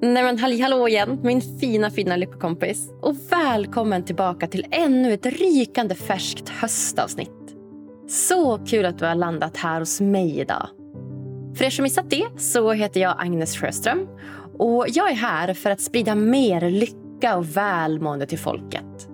[0.00, 2.90] Nej men hallå igen, min fina fina lyckokompis.
[3.00, 7.56] Och välkommen tillbaka till ännu ett rykande färskt höstavsnitt.
[8.08, 10.68] Så kul att du har landat här hos mig idag.
[11.54, 14.08] För er som missat det så heter jag Agnes Sjöström
[14.58, 19.08] och jag är här för att sprida mer lycka och välmående till folket.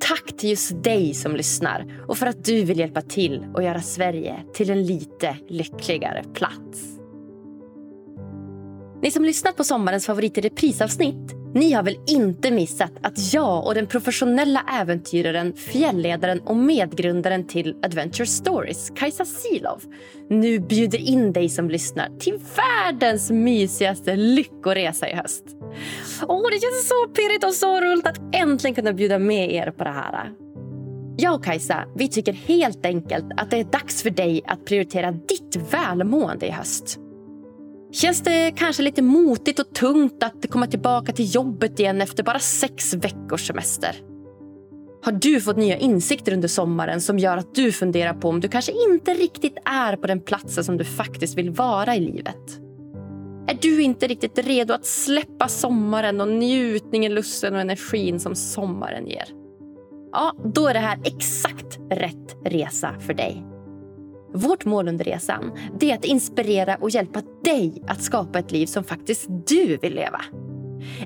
[0.00, 3.80] Tack till just dig som lyssnar och för att du vill hjälpa till och göra
[3.80, 6.99] Sverige till en lite lyckligare plats.
[9.02, 13.66] Ni som lyssnat på sommarens favorit i reprisavsnitt ni har väl inte missat att jag
[13.66, 19.82] och den professionella äventyraren, fjällledaren och medgrundaren till Adventure Stories, Kajsa Silov,
[20.28, 25.44] nu bjuder in dig som lyssnar till världens mysigaste lyckoresa i höst.
[26.28, 29.84] Åh, det känns så pirrigt och så roligt att äntligen kunna bjuda med er på
[29.84, 30.30] det här.
[31.16, 35.12] Jag och Kajsa vi tycker helt enkelt att det är dags för dig att prioritera
[35.12, 36.98] ditt välmående i höst.
[37.92, 42.38] Känns det kanske lite motigt och tungt att komma tillbaka till jobbet igen efter bara
[42.38, 43.96] sex veckors semester?
[45.02, 48.48] Har du fått nya insikter under sommaren som gör att du funderar på om du
[48.48, 52.60] kanske inte riktigt är på den platsen som du faktiskt vill vara i livet?
[53.48, 59.06] Är du inte riktigt redo att släppa sommaren och njutningen, lusten och energin som sommaren
[59.06, 59.28] ger?
[60.12, 63.44] Ja, då är det här exakt rätt resa för dig.
[64.32, 68.84] Vårt mål under resan är att inspirera och hjälpa dig att skapa ett liv som
[68.84, 70.20] faktiskt du vill leva.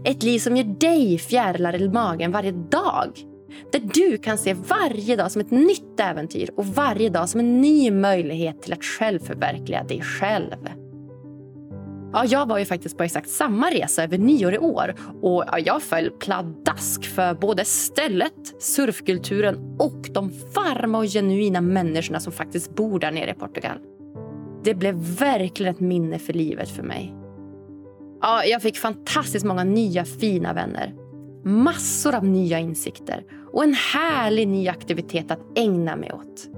[0.05, 3.11] Ett liv som ger dig fjärilar i magen varje dag.
[3.72, 7.61] Där du kan se varje dag som ett nytt äventyr och varje dag som en
[7.61, 10.83] ny möjlighet till att själv förverkliga dig själv.
[12.14, 15.82] Ja, jag var ju faktiskt på exakt samma resa över nyår i år och jag
[15.82, 22.98] föll pladask för både stället, surfkulturen och de varma och genuina människorna som faktiskt bor
[22.98, 23.78] där nere i Portugal.
[24.64, 27.14] Det blev verkligen ett minne för livet för mig.
[28.20, 30.94] Ja, jag fick fantastiskt många nya fina vänner.
[31.44, 36.48] Massor av nya insikter och en härlig ny aktivitet att ägna mig åt.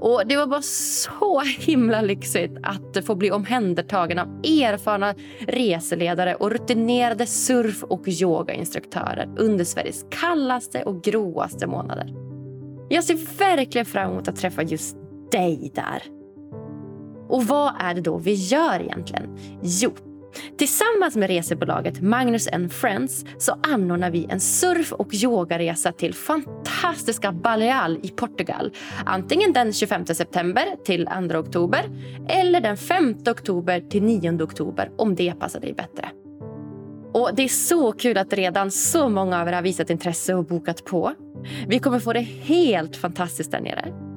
[0.00, 6.50] Och Det var bara så himla lyxigt att få bli omhändertagen av erfarna reseledare och
[6.50, 12.14] rutinerade surf och yogainstruktörer under Sveriges kallaste och gråaste månader.
[12.88, 14.96] Jag ser verkligen fram emot att träffa just
[15.32, 16.02] dig där.
[17.28, 19.38] Och vad är det då vi gör egentligen?
[19.62, 19.90] Jo,
[20.58, 27.98] Tillsammans med resebolaget Magnus Friends så anordnar vi en surf och yogaresa till fantastiska Baleal
[28.02, 28.72] i Portugal.
[29.06, 31.84] Antingen den 25 september till 2 oktober
[32.28, 36.08] eller den 5 oktober till 9 oktober om det passar dig bättre.
[37.12, 40.44] Och Det är så kul att redan så många av er har visat intresse och
[40.44, 41.14] bokat på.
[41.66, 44.07] Vi kommer få det helt fantastiskt där nere.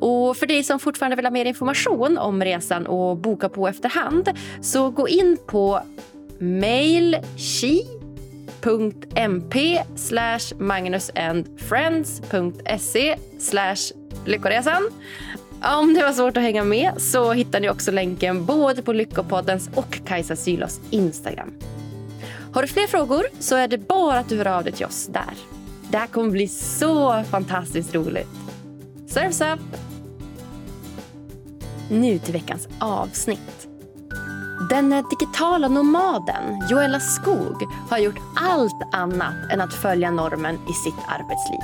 [0.00, 4.30] Och för dig som fortfarande vill ha mer information om resan och boka på efterhand
[4.60, 5.80] så gå in på
[6.38, 7.94] mailchi.mp
[10.58, 13.16] magnusandfriends.se
[14.24, 14.90] lyckoresan.
[15.62, 19.70] Om det var svårt att hänga med så hittar ni också länken både på Lyckopoddens
[19.74, 21.52] och Kajsa Sylos Instagram.
[22.52, 25.06] Har du fler frågor så är det bara att du hör av dig till oss
[25.06, 25.34] där.
[25.90, 28.43] Det här kommer bli så fantastiskt roligt.
[29.14, 29.60] Serves up!
[31.90, 33.68] Nu till veckans avsnitt.
[34.70, 41.04] Den digitala nomaden Joella Skog har gjort allt annat än att följa normen i sitt
[41.08, 41.60] arbetsliv.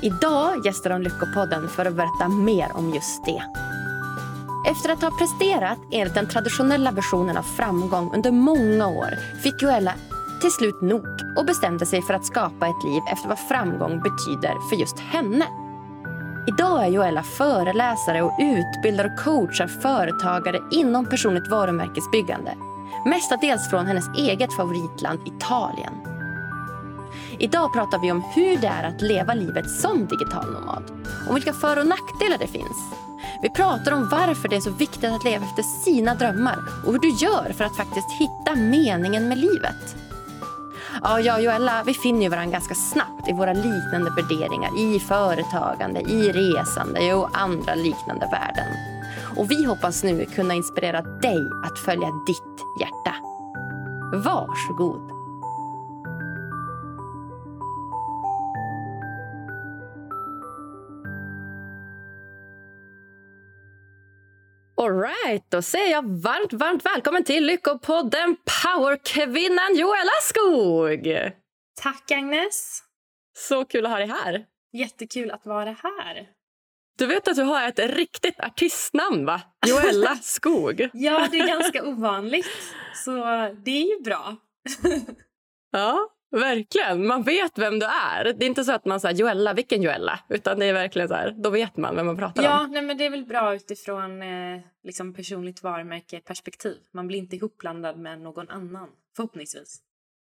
[0.00, 3.42] Idag gästar hon Lyckopodden för att berätta mer om just det.
[4.70, 9.94] Efter att ha presterat enligt den traditionella versionen av framgång under många år fick Joella
[10.40, 14.68] till slut nog och bestämde sig för att skapa ett liv efter vad framgång betyder
[14.68, 15.67] för just henne.
[16.48, 22.54] Idag är Joella föreläsare och utbildar och coachar företagare inom personligt varumärkesbyggande.
[23.06, 25.92] Mestadels från hennes eget favoritland Italien.
[27.38, 30.84] Idag pratar vi om hur det är att leva livet som digital nomad.
[31.28, 32.78] Om vilka för och nackdelar det finns.
[33.42, 37.00] Vi pratar om varför det är så viktigt att leva efter sina drömmar och hur
[37.00, 40.07] du gör för att faktiskt hitta meningen med livet.
[41.02, 45.00] Ja, jag och Joella vi finner ju varandra ganska snabbt i våra liknande värderingar i
[45.00, 48.74] företagande, i resande och andra liknande värden.
[49.36, 53.14] Och vi hoppas nu kunna inspirera dig att följa ditt hjärta.
[54.12, 55.17] Varsågod!
[64.88, 71.08] Alright, då säger jag varmt, varmt välkommen till Lyckopodden Powerkvinnan Joella Skog!
[71.82, 72.82] Tack Agnes!
[73.38, 74.44] Så kul att ha dig här.
[74.72, 76.28] Jättekul att vara här.
[76.98, 79.40] Du vet att du har ett riktigt artistnamn, va?
[79.66, 80.88] Joella Skog.
[80.92, 82.46] ja, det är ganska ovanligt.
[83.04, 83.14] så
[83.64, 84.36] det är ju bra.
[85.72, 87.06] ja, verkligen.
[87.06, 88.24] Man vet vem du är.
[88.24, 90.20] Det är inte så att man säger Joella, vilken Joella?
[90.28, 92.72] Utan det är verkligen så här, då vet man vem man pratar ja, om.
[92.72, 96.76] Ja, men det är väl bra utifrån eh, liksom personligt varumärke-perspektiv.
[96.92, 99.78] Man blir inte ihopblandad med någon annan, förhoppningsvis.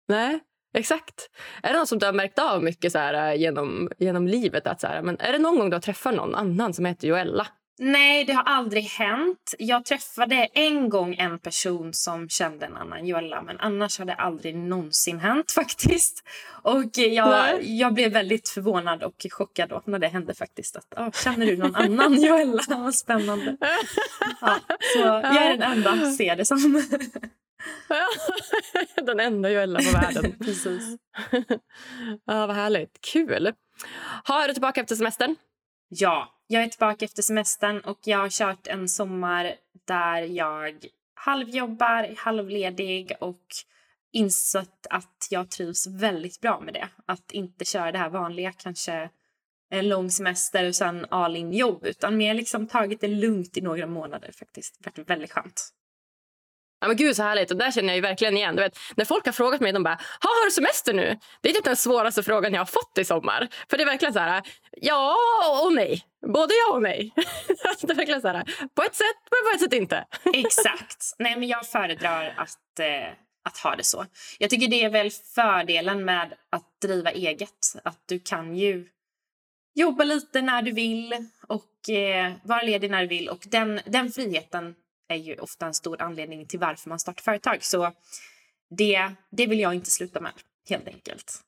[0.09, 0.41] Nej,
[0.75, 1.31] exakt.
[1.63, 4.67] Är det något som du har märkt av mycket så här, eh, genom, genom livet?
[4.67, 7.09] Att så här, men är det någon gång du har träffat någon annan som heter
[7.09, 7.47] Joella?
[7.79, 9.55] Nej, det har aldrig hänt.
[9.59, 14.15] Jag träffade en gång en person som kände en annan Joella men annars har det
[14.15, 16.23] aldrig någonsin hänt faktiskt.
[16.63, 20.77] Och jag, jag blev väldigt förvånad och chockad då när det hände faktiskt.
[20.77, 22.63] Att, oh, känner du någon annan Joella?
[22.69, 23.57] Vad spännande.
[24.41, 24.59] Ja,
[24.95, 26.83] så jag är den enda, ser det som.
[29.07, 30.39] den enda Joella på världen.
[30.39, 30.83] Precis.
[32.25, 33.01] ja, vad härligt.
[33.01, 33.53] Kul.
[34.29, 35.37] Ha, är du tillbaka efter semestern?
[35.89, 39.55] Ja, jag är tillbaka efter semestern och jag har kört en sommar
[39.85, 43.47] där jag halvjobbar, halvledig och
[44.13, 46.89] insett att jag trivs väldigt bra med det.
[47.07, 49.11] Att inte köra det här vanliga, kanske
[49.71, 53.61] en lång semester och sen all in jobb utan mer liksom tagit det lugnt i
[53.61, 54.79] några månader faktiskt.
[54.79, 55.73] Det har varit väldigt skönt.
[56.81, 57.51] Ja, men gud så härligt.
[57.51, 58.57] Och där känner jag ju verkligen igen.
[58.57, 61.19] Du vet, när folk har frågat mig, de bara, har du semester nu?
[61.41, 63.49] Det är typ den svåraste frågan jag har fått i sommar.
[63.71, 64.43] För det är verkligen så här,
[64.73, 65.17] ja
[65.65, 66.03] och nej.
[66.27, 67.13] Både ja och nej.
[67.65, 68.45] Alltså, det är verkligen så här,
[68.75, 70.05] på ett sätt, men på ett sätt inte.
[70.35, 71.15] Exakt.
[71.19, 73.13] Nej, men jag föredrar att, eh,
[73.45, 74.07] att ha det så.
[74.39, 77.51] Jag tycker det är väl fördelen med att driva eget.
[77.85, 78.89] Att du kan ju
[79.75, 81.15] jobba lite när du vill
[81.49, 83.29] och eh, vara ledig när du vill.
[83.29, 84.75] Och den, den friheten
[85.09, 87.65] är ju ofta en stor anledning till varför man startar företag.
[87.65, 87.93] Så
[88.79, 90.33] det, det vill jag inte sluta med,
[90.69, 91.43] helt enkelt.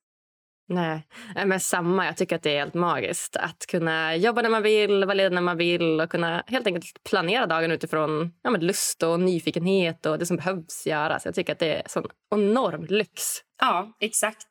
[0.68, 1.02] Nej,
[1.46, 2.06] men samma.
[2.06, 5.34] Jag tycker att det är helt magiskt att kunna jobba när man vill, vara ledig
[5.34, 10.06] när man vill och kunna helt enkelt planera dagen utifrån ja, men lust och nyfikenhet
[10.06, 11.24] och det som behövs göras.
[11.24, 13.22] Jag tycker att det är en sån enorm lyx.
[13.60, 14.46] Ja, exakt.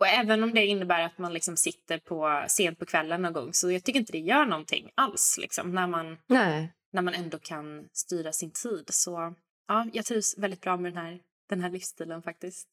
[0.00, 3.52] Och även om det innebär att man liksom sitter på sent på kvällen någon gång
[3.52, 7.38] så jag tycker inte det gör någonting alls liksom, när man Nej när man ändå
[7.38, 8.84] kan styra sin tid.
[8.88, 9.34] Så
[9.68, 12.68] ja, jag trivs väldigt bra med den här, den här livsstilen faktiskt.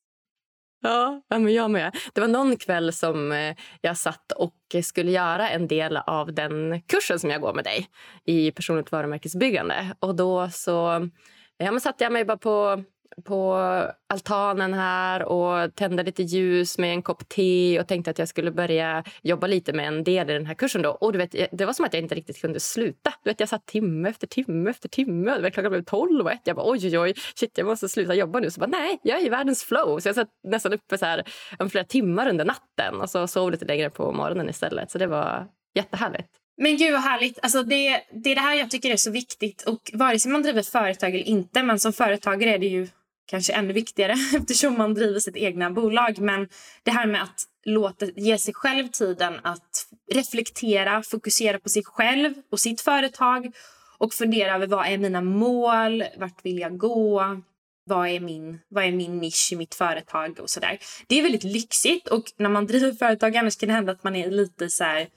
[0.83, 1.95] Ja, men jag med.
[2.13, 6.81] Det var någon kväll som eh, jag satt och skulle göra en del av den
[6.81, 7.87] kursen som jag går med dig
[8.25, 9.95] i personligt varumärkesbyggande.
[9.99, 11.09] Och då så
[11.57, 12.83] ja, men satte jag mig bara på
[13.23, 13.55] på
[14.09, 18.51] altanen här och tände lite ljus med en kopp te och tänkte att jag skulle
[18.51, 20.81] börja jobba lite med en del i den här kursen.
[20.81, 20.89] Då.
[20.89, 23.13] Och du vet, det var som att jag inte riktigt kunde sluta.
[23.23, 25.35] Du vet, jag satt timme efter timme efter timme.
[25.35, 26.41] Du vet, klockan blev tolv och ett.
[26.43, 28.51] Jag bara oj, oj, oj, shit, jag måste sluta jobba nu.
[28.51, 29.99] Så bara, nej, jag är i världens flow.
[29.99, 31.23] Så jag satt nästan uppe så här,
[31.69, 34.91] flera timmar under natten och så sov lite längre på morgonen istället.
[34.91, 36.27] Så det var jättehärligt.
[36.57, 37.39] Men gud vad härligt.
[37.41, 39.63] Alltså det, det är det här jag tycker är så viktigt.
[39.67, 42.87] Och vare sig man driver företag eller inte, men som företagare är det ju
[43.31, 46.19] kanske ännu viktigare eftersom man driver sitt egna bolag.
[46.19, 46.47] Men
[46.83, 52.33] det här med att låta, ge sig själv tiden att reflektera, fokusera på sig själv
[52.51, 53.51] och sitt företag
[53.97, 57.41] och fundera över vad är mina mål, vart vill jag gå,
[57.85, 60.79] vad är min, vad är min nisch i mitt företag och sådär.
[61.07, 64.15] Det är väldigt lyxigt och när man driver företag annars kan det hända att man
[64.15, 65.07] är lite så här,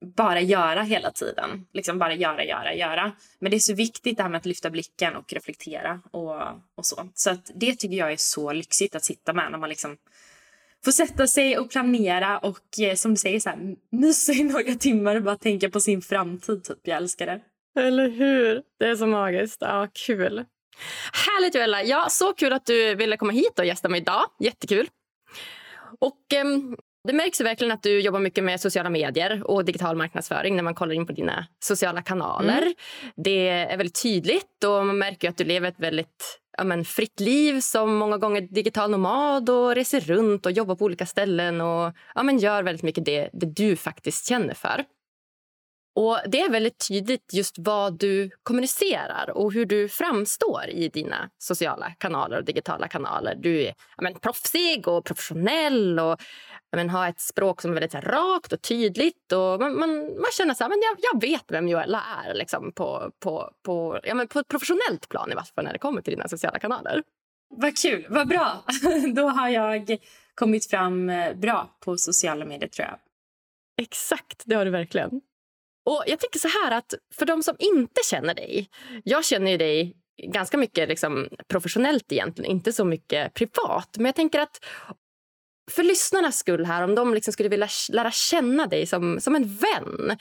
[0.00, 1.66] bara göra hela tiden.
[1.72, 3.12] Liksom bara göra, göra, göra.
[3.38, 6.40] Men det är så viktigt det här med att lyfta blicken och reflektera och,
[6.74, 7.08] och så.
[7.14, 9.96] Så att det tycker jag är så lyxigt att sitta med när man liksom
[10.84, 14.74] får sätta sig och planera och eh, som du säger så här, mysa i några
[14.74, 16.64] timmar och bara tänka på sin framtid.
[16.64, 16.78] Typ.
[16.82, 17.40] Jag älskar det.
[17.80, 18.62] Eller hur?
[18.78, 19.58] Det är så magiskt.
[19.60, 20.44] Ja, kul.
[21.12, 21.82] Härligt, Joella.
[21.82, 24.24] Ja, så kul att du ville komma hit och gästa mig idag.
[24.38, 24.88] Jättekul.
[26.00, 26.76] Och ehm,
[27.08, 30.74] det märks verkligen att du jobbar mycket med sociala medier och digital marknadsföring när man
[30.74, 32.62] kollar in på dina sociala kanaler.
[32.62, 32.74] Mm.
[33.16, 37.20] Det är väldigt tydligt och man märker att du lever ett väldigt ja, men, fritt
[37.20, 41.92] liv som många gånger digital nomad och reser runt och jobbar på olika ställen och
[42.14, 44.84] ja, men, gör väldigt mycket det, det du faktiskt känner för.
[45.98, 51.30] Och Det är väldigt tydligt just vad du kommunicerar och hur du framstår i dina
[51.38, 53.34] sociala kanaler och digitala kanaler.
[53.34, 56.20] Du är men, proffsig och professionell och
[56.76, 59.32] men, ha ett språk som är väldigt här, rakt och tydligt.
[59.32, 62.72] Och man, man, man känner så här, men jag, jag vet vem Joella är liksom,
[62.72, 66.02] på, på, på, ja, men på ett professionellt plan i vart fall när det kommer
[66.02, 67.02] till dina sociala kanaler.
[67.50, 68.64] Vad kul, vad bra.
[69.14, 69.98] Då har jag
[70.34, 72.98] kommit fram eh, bra på sociala medier tror jag.
[73.82, 75.20] Exakt, det har du verkligen.
[75.88, 78.70] Och jag tänker så här att för de som inte känner dig,
[79.04, 83.88] jag känner ju dig ganska mycket liksom professionellt egentligen, inte så mycket privat.
[83.96, 84.64] Men jag tänker att
[85.70, 89.56] för lyssnarnas skull här, om de liksom skulle vilja lära känna dig som, som en
[89.56, 90.18] vän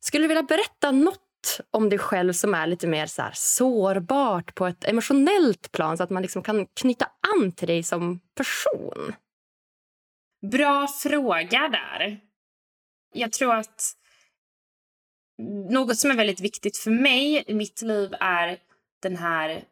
[0.00, 4.54] skulle du vilja berätta nåt om dig själv som är lite mer så här sårbart
[4.54, 9.14] på ett emotionellt plan så att man liksom kan knyta an till dig som person?
[10.50, 12.20] Bra fråga där.
[13.12, 13.99] Jag tror att
[15.70, 18.58] något som är väldigt viktigt för mig i mitt liv är
[19.02, 19.62] den här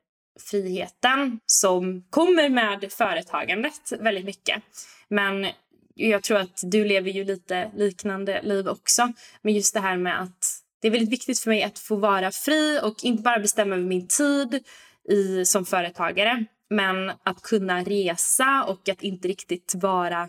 [0.50, 4.62] friheten som kommer med företagandet väldigt mycket.
[5.08, 5.46] Men
[5.94, 9.12] jag tror att du lever ju lite liknande liv också.
[9.42, 12.30] Men just det här med att det är väldigt viktigt för mig att få vara
[12.30, 14.64] fri och inte bara bestämma över min tid
[15.10, 20.28] i, som företagare men att kunna resa och att inte riktigt vara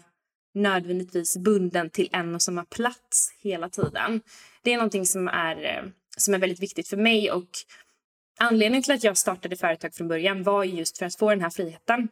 [0.60, 4.22] nödvändigtvis bunden till en och samma plats hela tiden.
[4.64, 5.84] Det är någonting som är, eh,
[6.18, 7.50] som är väldigt viktigt för mig och
[8.40, 11.50] anledningen till att jag startade företag från början var just för att få den här
[11.50, 12.10] friheten.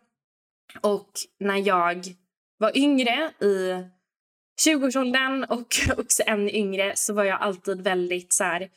[0.81, 2.05] Och när jag
[2.57, 3.83] var yngre i
[4.67, 8.69] 20-årsåldern och också ännu yngre så var jag alltid väldigt så här,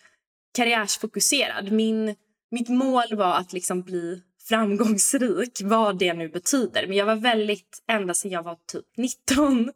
[0.57, 1.73] karriärsfokuserad.
[1.73, 2.17] Min,
[2.51, 6.87] mitt mål var att liksom bli framgångsrik, vad det nu betyder.
[6.87, 9.73] Men jag var väldigt, ända sedan jag var typ 19,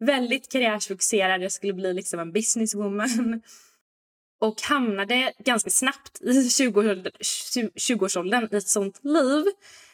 [0.00, 1.42] väldigt karriärsfokuserad.
[1.42, 3.42] Jag skulle bli liksom en businesswoman.
[4.40, 9.44] Och hamnade ganska snabbt i 20-årsåldern i ett sånt liv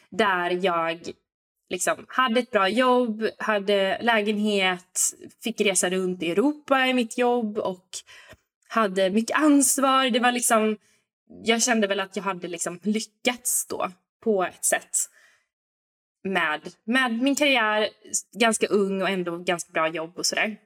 [0.09, 1.11] där jag
[1.69, 4.99] liksom hade ett bra jobb, hade lägenhet,
[5.43, 7.87] fick resa runt i Europa i mitt jobb och
[8.67, 10.09] hade mycket ansvar.
[10.09, 10.77] Det var liksom,
[11.43, 13.91] jag kände väl att jag hade liksom lyckats då
[14.23, 14.97] på ett sätt
[16.23, 17.89] med, med min karriär,
[18.39, 20.57] ganska ung och ändå ganska bra jobb och sådär.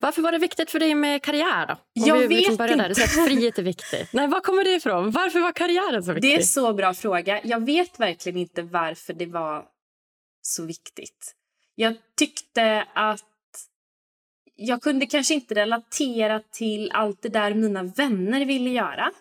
[0.00, 1.66] Varför var det viktigt för dig med karriär?
[1.66, 1.72] Då?
[1.72, 2.88] Om jag vi liksom vet inte.
[2.88, 4.08] Du säger att frihet är viktigt.
[4.12, 5.10] Nej, var kommer det ifrån?
[5.10, 6.30] Varför var karriären så viktig?
[6.30, 7.40] Det är så bra fråga.
[7.44, 9.64] Jag vet verkligen inte varför det var
[10.42, 11.34] så viktigt.
[11.74, 13.24] Jag tyckte att
[14.54, 19.12] jag kunde kanske inte relatera till allt det där mina vänner ville göra.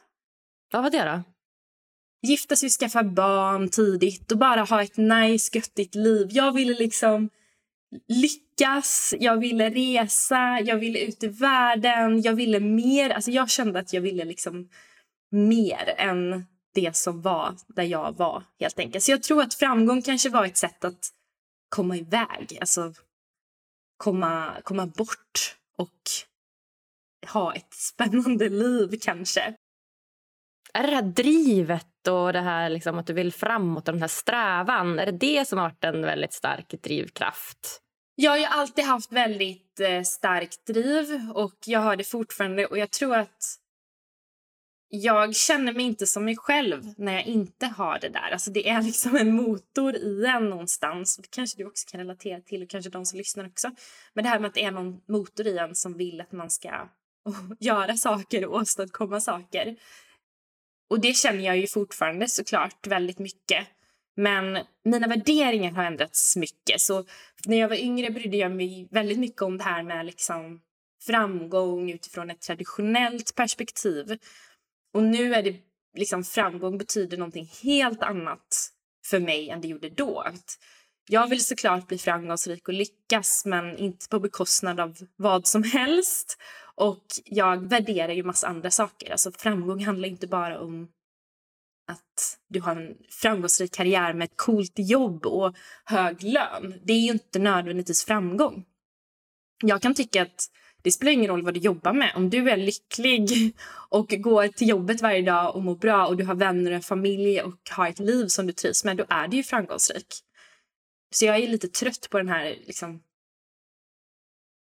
[0.72, 1.35] Vad var det då?
[2.26, 6.28] Gifta sig, skaffa barn tidigt och bara ha ett nice, göttigt liv.
[6.32, 7.30] Jag ville liksom
[8.08, 13.10] lyckas, jag ville resa, jag ville ut i världen, jag ville mer.
[13.10, 14.70] Alltså jag kände att jag ville liksom
[15.32, 19.04] mer än det som var där jag var helt enkelt.
[19.04, 21.10] Så jag tror att framgång kanske var ett sätt att
[21.70, 22.94] komma iväg, alltså
[23.98, 26.02] komma, komma bort och
[27.28, 29.42] ha ett spännande liv kanske.
[30.74, 34.02] Är det det här drivet och det här liksom att du vill framåt och den
[34.02, 37.82] här strävan, är det det som har varit en väldigt stark drivkraft?
[38.16, 42.92] Jag har alltid haft väldigt eh, starkt driv och jag har det fortfarande och jag
[42.92, 43.60] tror att
[44.90, 48.30] jag känner mig inte som mig själv när jag inte har det där.
[48.32, 51.18] Alltså det är liksom en motor i en någonstans.
[51.18, 53.72] Det kanske du också kan relatera till och kanske de som lyssnar också.
[54.14, 56.50] Men det här med att det är någon motor i en som vill att man
[56.50, 56.90] ska
[57.60, 59.76] göra saker och åstadkomma saker.
[60.90, 63.68] Och det känner jag ju fortfarande såklart väldigt mycket.
[64.16, 66.82] Men mina värderingar har ändrats mycket.
[66.82, 67.06] Så
[67.46, 70.62] när jag var yngre brydde jag mig väldigt mycket om det här med liksom
[71.06, 74.18] framgång utifrån ett traditionellt perspektiv.
[74.94, 75.56] Och nu är det
[75.98, 78.72] liksom framgång betyder någonting helt annat
[79.06, 80.20] för mig än det gjorde då.
[80.20, 80.58] Att
[81.08, 86.38] jag vill såklart bli framgångsrik och lyckas men inte på bekostnad av vad som helst.
[86.78, 89.12] Och jag värderar ju massa andra saker.
[89.12, 90.88] Alltså framgång handlar inte bara om
[91.88, 95.56] att du har en framgångsrik karriär med ett coolt jobb och
[95.86, 96.82] hög lön.
[96.84, 98.66] Det är ju inte nödvändigtvis framgång.
[99.64, 100.50] Jag kan tycka att
[100.86, 102.12] det spelar ingen roll vad du jobbar med.
[102.16, 103.56] Om du är lycklig
[103.90, 107.42] och går till jobbet varje dag och mår bra och du har vänner och familj
[107.42, 110.08] och har ett liv som du trivs med, då är du ju framgångsrik.
[111.16, 113.02] Så jag är lite trött på den här liksom,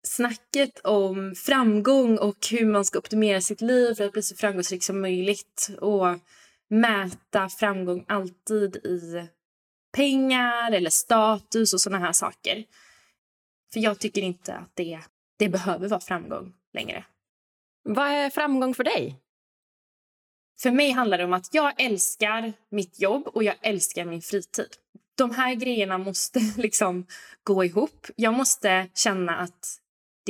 [0.02, 4.85] snacket om framgång och hur man ska optimera sitt liv för att bli så framgångsrik
[4.85, 5.71] som möjligt.
[5.80, 6.19] Och
[6.71, 9.28] mäta framgång alltid i
[9.92, 12.64] pengar eller status och såna här saker.
[13.73, 15.00] För jag tycker inte att det,
[15.38, 17.04] det behöver vara framgång längre.
[17.83, 19.21] Vad är framgång för dig?
[20.62, 24.76] För mig handlar det om att jag älskar mitt jobb och jag älskar min fritid.
[25.14, 27.07] De här grejerna måste liksom
[27.42, 28.07] gå ihop.
[28.16, 29.80] Jag måste känna att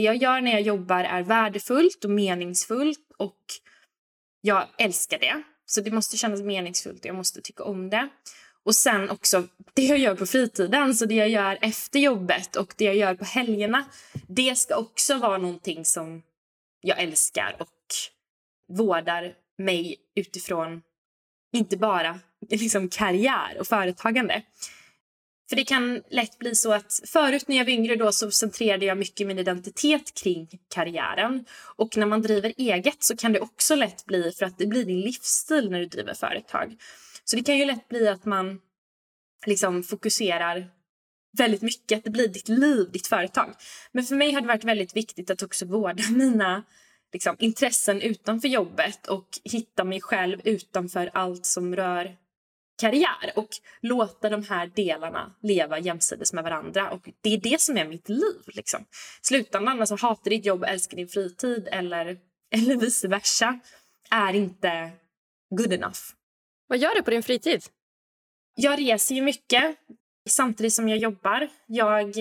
[0.00, 3.44] det jag gör när jag jobbar är värdefullt och meningsfullt och
[4.40, 5.42] jag älskar det.
[5.66, 8.08] Så det måste kännas meningsfullt och jag måste tycka om det.
[8.64, 12.74] Och sen också det jag gör på fritiden, så det jag gör efter jobbet och
[12.76, 13.84] det jag gör på helgerna.
[14.28, 16.22] Det ska också vara någonting som
[16.80, 17.68] jag älskar och
[18.68, 20.82] vårdar mig utifrån
[21.52, 22.18] inte bara
[22.50, 24.42] liksom karriär och företagande.
[25.50, 28.86] För det kan lätt bli så att förut när jag var yngre då så centrerade
[28.86, 31.44] jag mycket min identitet kring karriären.
[31.76, 34.84] Och när man driver eget så kan det också lätt bli för att det blir
[34.84, 36.76] din livsstil när du driver företag.
[37.24, 38.60] Så det kan ju lätt bli att man
[39.46, 40.70] liksom fokuserar
[41.38, 43.54] väldigt mycket, att det blir ditt liv, ditt företag.
[43.92, 46.62] Men för mig har det varit väldigt viktigt att också vårda mina
[47.12, 52.16] liksom, intressen utanför jobbet och hitta mig själv utanför allt som rör
[52.80, 53.48] karriär och
[53.80, 56.90] låta de här delarna leva jämsides med varandra.
[56.90, 58.42] Och Det är det som är mitt liv.
[58.46, 58.84] Liksom.
[59.22, 62.18] Slutändan, alltså hata ditt jobb, älska din fritid eller,
[62.54, 63.60] eller vice versa
[64.10, 64.90] är inte
[65.56, 66.00] good enough.
[66.66, 67.62] Vad gör du på din fritid?
[68.54, 69.76] Jag reser ju mycket
[70.28, 71.48] samtidigt som jag jobbar.
[71.66, 72.14] Jag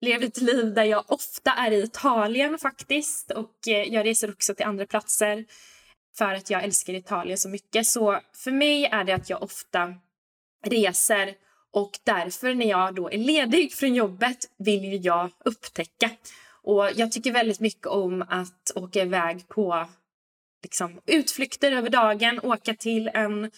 [0.00, 4.54] lever ett liv där jag ofta är i Italien faktiskt och eh, jag reser också
[4.54, 5.44] till andra platser
[6.18, 7.86] för att jag älskar Italien så mycket.
[7.86, 9.94] Så för mig är det att jag ofta
[10.66, 11.34] reser
[11.72, 16.10] och därför när jag då är ledig från jobbet vill jag upptäcka.
[16.62, 19.88] Och jag tycker väldigt mycket om att åka iväg på
[20.62, 23.50] liksom, utflykter över dagen, åka till en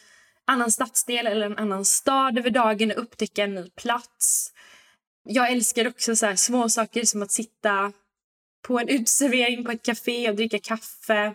[0.45, 4.53] annan stadsdel eller en annan stad över dagen och upptäcka en ny plats.
[5.25, 7.93] Jag älskar också så små saker som att sitta
[8.63, 11.35] på en uteservering på ett café och dricka kaffe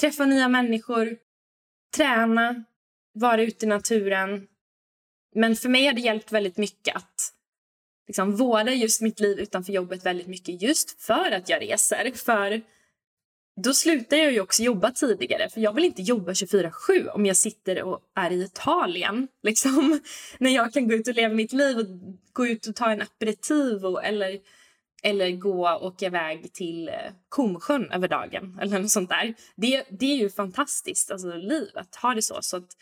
[0.00, 1.16] träffa nya människor,
[1.96, 2.64] träna,
[3.12, 4.46] vara ute i naturen.
[5.34, 7.32] Men för mig har det hjälpt väldigt mycket att
[8.06, 12.12] liksom vårda just mitt liv utanför jobbet väldigt mycket just för att jag reser.
[12.14, 12.62] För
[13.62, 17.36] då slutar jag ju också jobba tidigare för jag vill inte jobba 24-7 om jag
[17.36, 19.28] sitter och är i Italien.
[19.42, 20.00] Liksom.
[20.38, 21.86] När jag kan gå ut och leva mitt liv och
[22.32, 24.38] gå ut och ta en aperitiv och, eller
[25.02, 26.94] eller gå och åka iväg till eh,
[27.28, 29.34] Komsjön över dagen eller något sånt där.
[29.56, 32.38] Det, det är ju fantastiskt, alltså liv, att ha det så.
[32.40, 32.76] så att,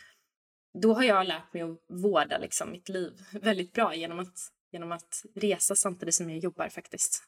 [0.81, 4.37] då har jag lärt mig att vårda liksom, mitt liv väldigt bra genom att,
[4.71, 7.23] genom att resa samtidigt som jag jobbar faktiskt.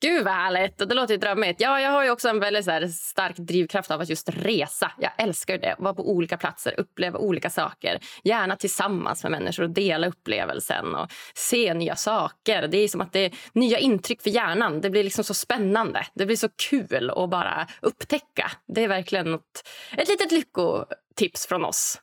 [0.00, 0.78] Gud vad härligt!
[0.78, 1.60] Det låter ju drömmigt.
[1.60, 4.92] Ja, jag har ju också en väldigt så stark drivkraft av att just resa.
[4.98, 5.76] Jag älskar det.
[5.78, 7.98] Vara på olika platser, uppleva olika saker.
[8.24, 12.68] Gärna tillsammans med människor och dela upplevelsen och se nya saker.
[12.68, 14.80] Det är som att det är nya intryck för hjärnan.
[14.80, 16.06] Det blir liksom så spännande.
[16.14, 18.50] Det blir så kul att bara upptäcka.
[18.66, 20.84] Det är verkligen något, ett litet lycko
[21.16, 22.00] tips från oss.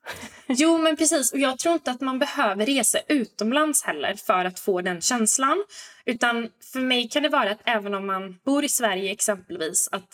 [0.48, 1.34] Jo, men precis.
[1.34, 5.64] Och Jag tror inte att man behöver resa utomlands heller för att få den känslan.
[6.06, 10.10] Utan För mig kan det vara att även om man bor i Sverige exempelvis att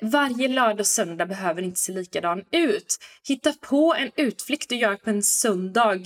[0.00, 2.98] varje lördag och söndag behöver inte se likadan ut.
[3.28, 5.98] Hitta på en utflykt du gör på en söndag.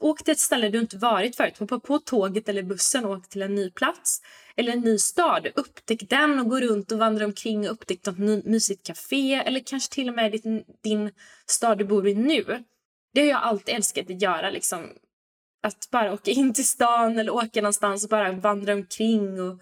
[0.00, 1.58] Åk till ett ställe du inte varit förut.
[1.58, 4.20] Hoppa på tåget eller bussen och åk till en ny plats
[4.56, 5.48] eller en ny stad.
[5.54, 9.94] Upptäck den och gå runt och vandra omkring och upptäck något mysigt café eller kanske
[9.94, 11.12] till och med din, din
[11.46, 12.64] stad du bor i nu.
[13.14, 14.50] Det har jag alltid älskat att göra.
[14.50, 14.86] Liksom.
[15.62, 19.60] Att bara åka in till stan eller åka någonstans och bara vandra omkring och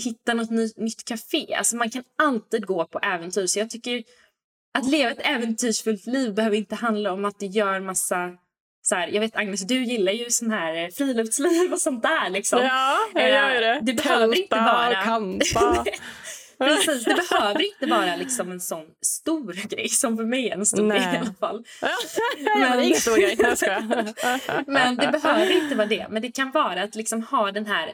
[0.00, 1.54] hitta något ny, nytt café.
[1.54, 3.46] Alltså man kan alltid gå på äventyr.
[3.46, 4.02] Så jag tycker
[4.78, 8.36] att leva ett äventyrsfullt liv behöver inte handla om att du gör massa
[8.82, 12.30] så här, jag vet Agnes, du gillar ju sån här eh, friluftsliv och sånt där.
[12.30, 12.58] Liksom.
[12.62, 13.74] Ja, jag gör det.
[13.74, 15.02] Eh, det behöver inte vara...
[15.02, 15.84] kampa.
[16.58, 20.66] Precis, det behöver inte vara liksom en sån stor grej som för mig är en
[20.66, 20.98] stor Nej.
[20.98, 21.64] grej i alla fall.
[22.58, 23.36] men, det ingen stor grej,
[24.66, 26.06] men det behöver inte vara det.
[26.10, 27.92] Men det kan vara att liksom ha den här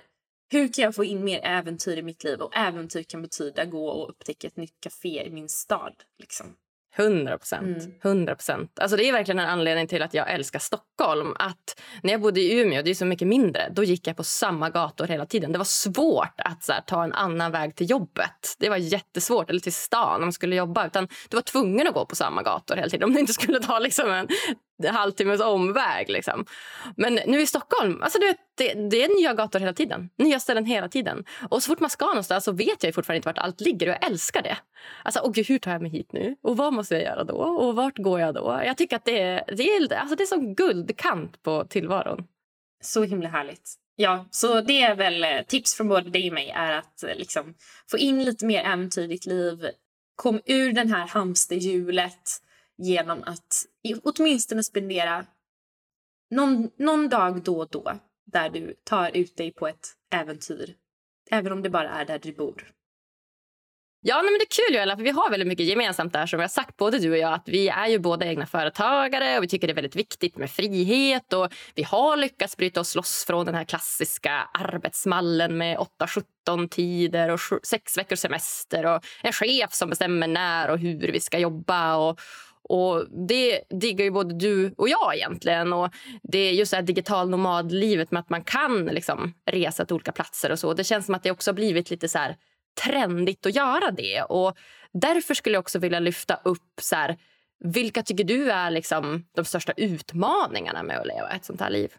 [0.49, 2.41] hur kan jag få in mer äventyr i mitt liv?
[2.41, 5.95] Och äventyr kan betyda gå och upptäcka ett nytt café i min stad.
[6.19, 6.57] Liksom.
[8.03, 8.61] 100 procent.
[8.61, 8.69] Mm.
[8.81, 11.35] Alltså det är verkligen en anledning till att jag älskar Stockholm.
[11.39, 14.25] Att när jag bodde i Umeå, det är så mycket mindre, då gick jag på
[14.25, 15.53] samma gator hela tiden.
[15.53, 18.57] Det var svårt att här, ta en annan väg till jobbet.
[18.59, 20.87] Det var jättesvårt, eller till stan om man skulle jobba.
[20.87, 23.61] Utan du var tvungen att gå på samma gator hela tiden om du inte skulle
[23.61, 24.29] ta liksom en
[24.85, 26.09] halvtimmes omväg.
[26.09, 26.47] Liksom.
[26.97, 30.11] Men nu i Stockholm, alltså du vet, det, det, är nya gator hela tiden.
[30.19, 31.25] Nya ställen hela tiden.
[31.51, 33.95] Och så fort man ska någonstans så vet jag fortfarande inte vart allt ligger och
[34.01, 34.59] jag älskar det.
[35.03, 36.37] Alltså, åh gud, hur tar jag mig hit nu?
[36.43, 37.37] Och vad måste jag göra då?
[37.37, 38.61] Och vart går jag då?
[38.65, 42.27] Jag tycker att det är, det är, alltså, det är som guldkant på tillvaron.
[42.83, 43.75] Så himla härligt.
[43.97, 47.15] Ja, så det är väl eh, tips från både dig och mig är att eh,
[47.15, 47.55] liksom,
[47.91, 49.67] få in lite mer äventyr i ditt liv.
[50.17, 52.41] Kom ur den här hamsterhjulet
[52.79, 53.67] genom att
[54.03, 55.27] åtminstone spendera
[56.31, 60.75] någon, någon dag då och då där du tar ut dig på ett äventyr.
[61.31, 62.77] Även om det bara är där du bor.
[64.09, 66.41] Ja, nej, men det är kul Joella, för vi har väldigt mycket gemensamt där som
[66.41, 69.49] vi sagt både du och jag att vi är ju båda egna företagare och vi
[69.49, 73.47] tycker det är väldigt viktigt med frihet och vi har lyckats bryta oss loss från
[73.47, 75.79] den här klassiska arbetsmallen med
[76.49, 81.21] 8-17 tider och sex veckors semester och en chef som bestämmer när och hur vi
[81.21, 82.21] ska jobba och
[82.69, 85.73] och Det diggar ju både du och jag egentligen.
[85.73, 89.95] Och det är just det här digital nomadlivet med att man kan liksom resa till
[89.95, 90.75] olika platser och så.
[90.75, 92.37] Det känns som att det också har blivit lite så här
[92.85, 94.23] trendigt att göra det.
[94.23, 94.57] Och
[95.01, 97.17] Därför skulle jag också vilja lyfta upp så här,
[97.65, 101.93] vilka tycker du är liksom de största utmaningarna med att leva ett sånt här liv?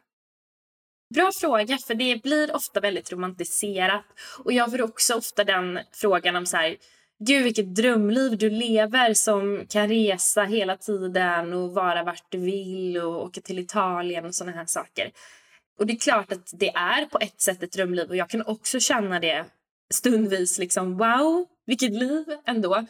[1.16, 4.06] Bra fråga, för det blir ofta väldigt romantiserat.
[4.44, 6.76] Och Jag får också ofta den frågan om så här,
[7.20, 12.98] Gud, vilket drömliv du lever som kan resa hela tiden och vara vart du vill
[12.98, 15.12] och åka till Italien och såna här saker.
[15.80, 18.46] Och det är klart att det är på ett sätt ett drömliv och jag kan
[18.46, 19.46] också känna det
[19.90, 20.58] stundvis.
[20.58, 22.86] liksom Wow, vilket liv ändå.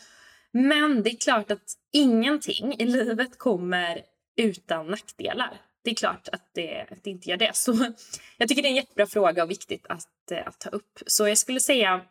[0.52, 4.02] Men det är klart att ingenting i livet kommer
[4.36, 5.62] utan nackdelar.
[5.84, 7.56] Det är klart att det, att det inte gör det.
[7.56, 7.94] Så
[8.38, 11.00] jag tycker det är en jättebra fråga och viktigt att, eh, att ta upp.
[11.08, 12.02] Så jag skulle säga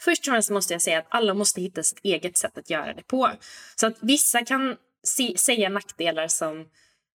[0.00, 2.94] Först och främst måste jag säga att alla måste hitta sitt eget sätt att göra
[2.94, 3.30] det på.
[3.76, 6.66] Så att vissa kan se, säga nackdelar som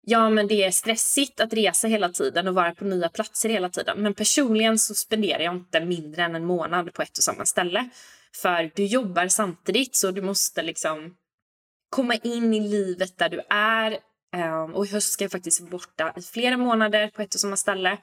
[0.02, 3.70] ja, men det är stressigt att resa hela tiden och vara på nya platser hela
[3.70, 4.02] tiden.
[4.02, 7.90] Men personligen så spenderar jag inte mindre än en månad på ett och samma ställe.
[8.42, 11.16] För du jobbar samtidigt så du måste liksom
[11.90, 13.98] komma in i livet där du är.
[14.34, 17.40] Ehm, och i höst ska jag faktiskt vara borta i flera månader på ett och
[17.40, 17.98] samma ställe.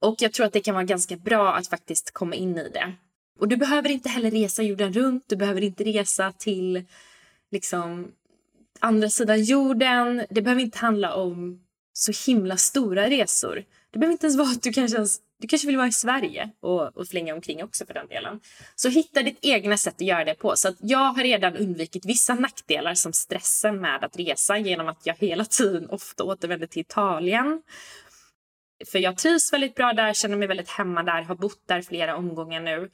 [0.00, 2.92] Och jag tror att det kan vara ganska bra att faktiskt komma in i det.
[3.40, 5.24] Och du behöver inte heller resa jorden runt.
[5.26, 6.84] Du behöver inte resa till
[7.50, 8.12] liksom
[8.80, 10.26] andra sidan jorden.
[10.30, 11.60] Det behöver inte handla om
[11.92, 13.64] så himla stora resor.
[13.90, 16.50] Det behöver inte ens vara att du kanske, ens, du kanske vill vara i Sverige
[16.60, 18.40] och, och flänga omkring också för den delen.
[18.76, 20.56] Så hitta ditt egna sätt att göra det på.
[20.56, 25.06] Så att jag har redan undvikit vissa nackdelar som stressen med att resa genom att
[25.06, 27.62] jag hela tiden ofta återvänder till Italien.
[28.86, 32.16] För jag trivs väldigt bra där, känner mig väldigt hemma där, har bott där flera
[32.16, 32.90] omgångar nu.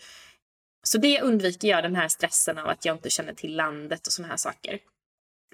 [0.87, 4.12] Så det undviker jag, den här stressen av att jag inte känner till landet och
[4.12, 4.79] såna här saker.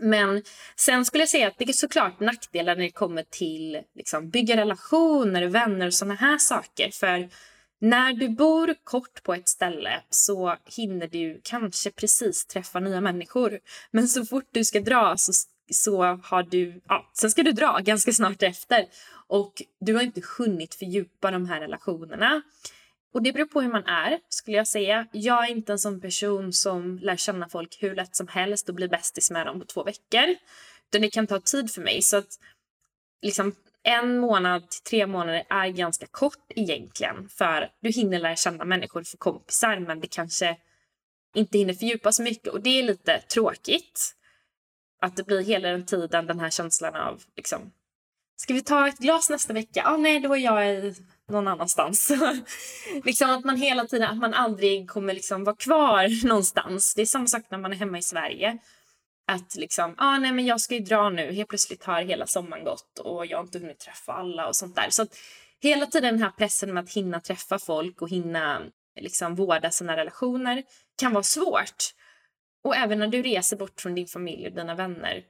[0.00, 0.42] Men
[0.76, 4.56] sen skulle jag säga att det är såklart nackdelar när det kommer till liksom, bygga
[4.56, 6.90] relationer, vänner och såna här saker.
[6.90, 7.28] För
[7.80, 13.58] när du bor kort på ett ställe så hinner du kanske precis träffa nya människor.
[13.90, 15.32] Men så fort du ska dra så,
[15.72, 16.80] så har du...
[16.88, 18.86] Ja, sen ska du dra ganska snart efter.
[19.26, 22.42] Och du har inte hunnit fördjupa de här relationerna.
[23.12, 25.07] Och det beror på hur man är, skulle jag säga.
[25.12, 28.75] Jag är inte en sån person som lär känna folk hur lätt som helst och
[28.75, 30.37] blir bästis med dem på två veckor.
[30.88, 32.03] Utan det kan ta tid för mig.
[32.03, 32.38] Så att
[33.22, 37.29] liksom en månad till tre månader är ganska kort egentligen.
[37.29, 40.57] För du hinner lära känna människor för kompisar men det kanske
[41.35, 42.48] inte hinner fördjupas så mycket.
[42.48, 44.14] Och det är lite tråkigt.
[45.01, 47.72] Att det blir hela den tiden den här känslan av liksom,
[48.42, 49.83] Ska vi ta ett glas nästa vecka?
[49.85, 50.94] Ah, nej, då är jag
[51.28, 52.12] någon annanstans.
[53.05, 56.94] liksom att man hela tiden, att man aldrig kommer liksom vara kvar någonstans.
[56.94, 58.59] Det är samma sak när man är hemma i Sverige.
[59.26, 61.33] Att liksom, ah, nej men jag ska ju dra nu.
[61.33, 64.76] Helt plötsligt har hela sommaren gått och jag har inte hunnit träffa alla och sånt
[64.76, 64.90] där.
[64.90, 65.16] Så att
[65.61, 68.62] hela tiden den här pressen med att hinna träffa folk och hinna
[69.00, 70.62] liksom vårda sina relationer
[70.98, 71.85] kan vara svårt.
[72.64, 75.22] Och även när du reser bort från din familj och dina vänner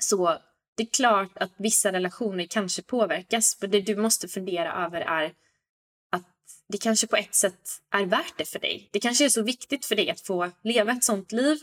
[0.00, 0.38] så
[0.76, 3.54] det är klart att vissa relationer kanske påverkas.
[3.54, 5.24] För det du måste fundera över är
[6.10, 6.22] att
[6.68, 8.88] det kanske på ett sätt är värt det för dig.
[8.92, 11.58] Det kanske är så viktigt för dig att få leva ett sånt liv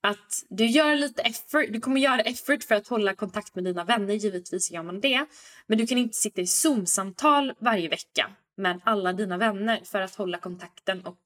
[0.00, 1.66] att du gör lite effort.
[1.70, 4.14] Du kommer göra effort för att hålla kontakt med dina vänner.
[4.14, 5.26] Givetvis gör man det.
[5.66, 10.14] Men du kan inte sitta i Zoom-samtal varje vecka med alla dina vänner för att
[10.14, 11.22] hålla kontakten och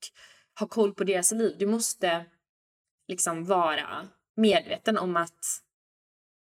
[0.58, 1.56] ha koll på deras liv.
[1.58, 2.24] Du måste
[3.08, 5.62] liksom vara medveten om att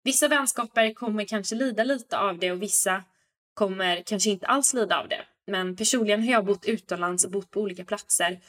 [0.04, 3.04] Vissa vänskaper kommer kanske lida lite av det och vissa
[3.54, 5.26] kommer kanske inte alls lida av det.
[5.48, 8.40] Men personligen har jag bott utomlands och bott på olika platser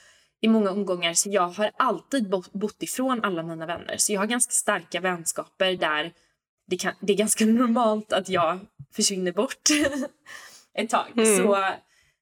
[0.40, 3.96] i många omgångar så jag har alltid bott ifrån alla mina vänner.
[3.96, 6.12] Så jag har ganska starka vänskaper där
[6.66, 8.58] det, kan, det är ganska normalt att jag
[8.92, 9.70] försvinner bort
[10.74, 11.06] ett tag.
[11.16, 11.36] Mm.
[11.36, 11.68] Så,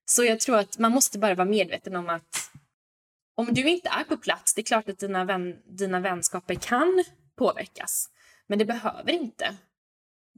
[0.05, 2.51] så jag tror att man måste bara vara medveten om att
[3.35, 7.05] om du inte är på plats, det är klart att dina, vän, dina vänskaper kan
[7.37, 8.09] påverkas.
[8.51, 9.57] Men det behöver inte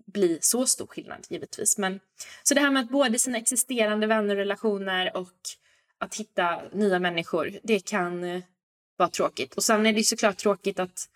[0.07, 1.79] bli så stor skillnad givetvis.
[1.79, 2.01] Men,
[2.43, 5.33] så det här med att både sina existerande vänner och relationer och
[5.99, 8.43] att hitta nya människor, det kan eh,
[8.97, 9.55] vara tråkigt.
[9.55, 11.09] Och sen är det såklart tråkigt att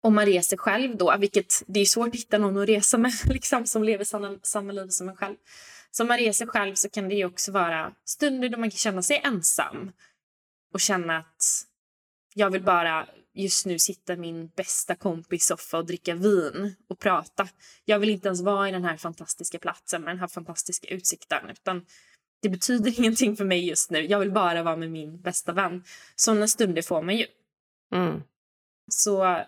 [0.00, 3.12] om man reser själv då, vilket det är svårt att hitta någon att resa med
[3.28, 5.36] liksom, som lever samma, samma liv som en själv.
[5.90, 8.78] Så om man reser själv så kan det ju också vara stunder då man kan
[8.78, 9.92] känna sig ensam
[10.74, 11.66] och känna att
[12.34, 17.48] jag vill bara just nu sitta min bästa kompis soffa och dricka vin och prata.
[17.84, 21.50] Jag vill inte ens vara i den här fantastiska platsen med den här fantastiska utsikten.
[21.50, 21.86] Utan
[22.42, 24.06] det betyder ingenting för mig just nu.
[24.06, 25.84] Jag vill bara vara med min bästa vän.
[26.16, 27.26] Sådana stunder får man ju.
[27.94, 28.22] Mm.
[28.90, 29.44] Så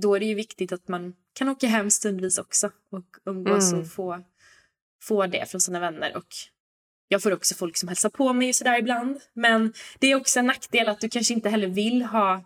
[0.00, 3.84] då är det ju viktigt att man kan åka hem stundvis också och umgås Mm.
[3.84, 4.24] och få,
[5.02, 6.16] få det från sina vänner.
[6.16, 6.26] Och
[7.08, 9.20] jag får också folk som hälsar på mig och sådär ibland.
[9.32, 12.44] Men det är också en nackdel att du kanske inte heller vill ha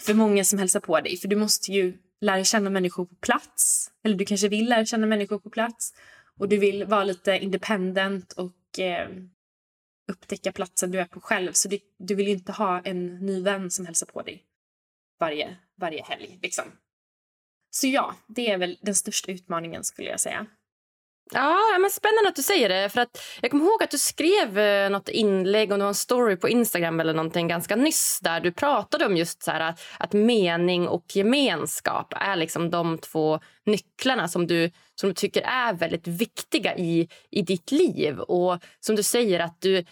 [0.00, 1.16] för många som hälsar på dig.
[1.16, 3.90] För du måste ju lära känna människor på plats.
[4.04, 5.94] Eller du kanske vill lära känna människor på plats.
[6.38, 9.08] Och du vill vara lite independent och eh,
[10.12, 11.52] upptäcka platsen du är på själv.
[11.52, 14.44] Så du, du vill ju inte ha en ny vän som hälsar på dig
[15.20, 16.38] varje, varje helg.
[16.42, 16.64] Liksom.
[17.70, 20.46] Så ja, det är väl den största utmaningen skulle jag säga.
[21.32, 22.88] Ja, men spännande att du säger det.
[22.88, 26.48] För att Jag kommer ihåg att du skrev eh, något inlägg och en story på
[26.48, 30.88] Instagram eller någonting ganska nyss där du pratade om just så här, att, att mening
[30.88, 36.76] och gemenskap är liksom de två nycklarna som du, som du tycker är väldigt viktiga
[36.76, 38.18] i, i ditt liv.
[38.20, 39.84] Och som du säger att du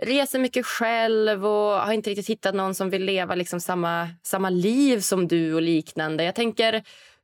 [0.00, 4.50] reser mycket själv och har inte riktigt hittat någon som vill leva liksom samma, samma
[4.50, 6.24] liv som du och liknande.
[6.24, 6.82] Jag tänker,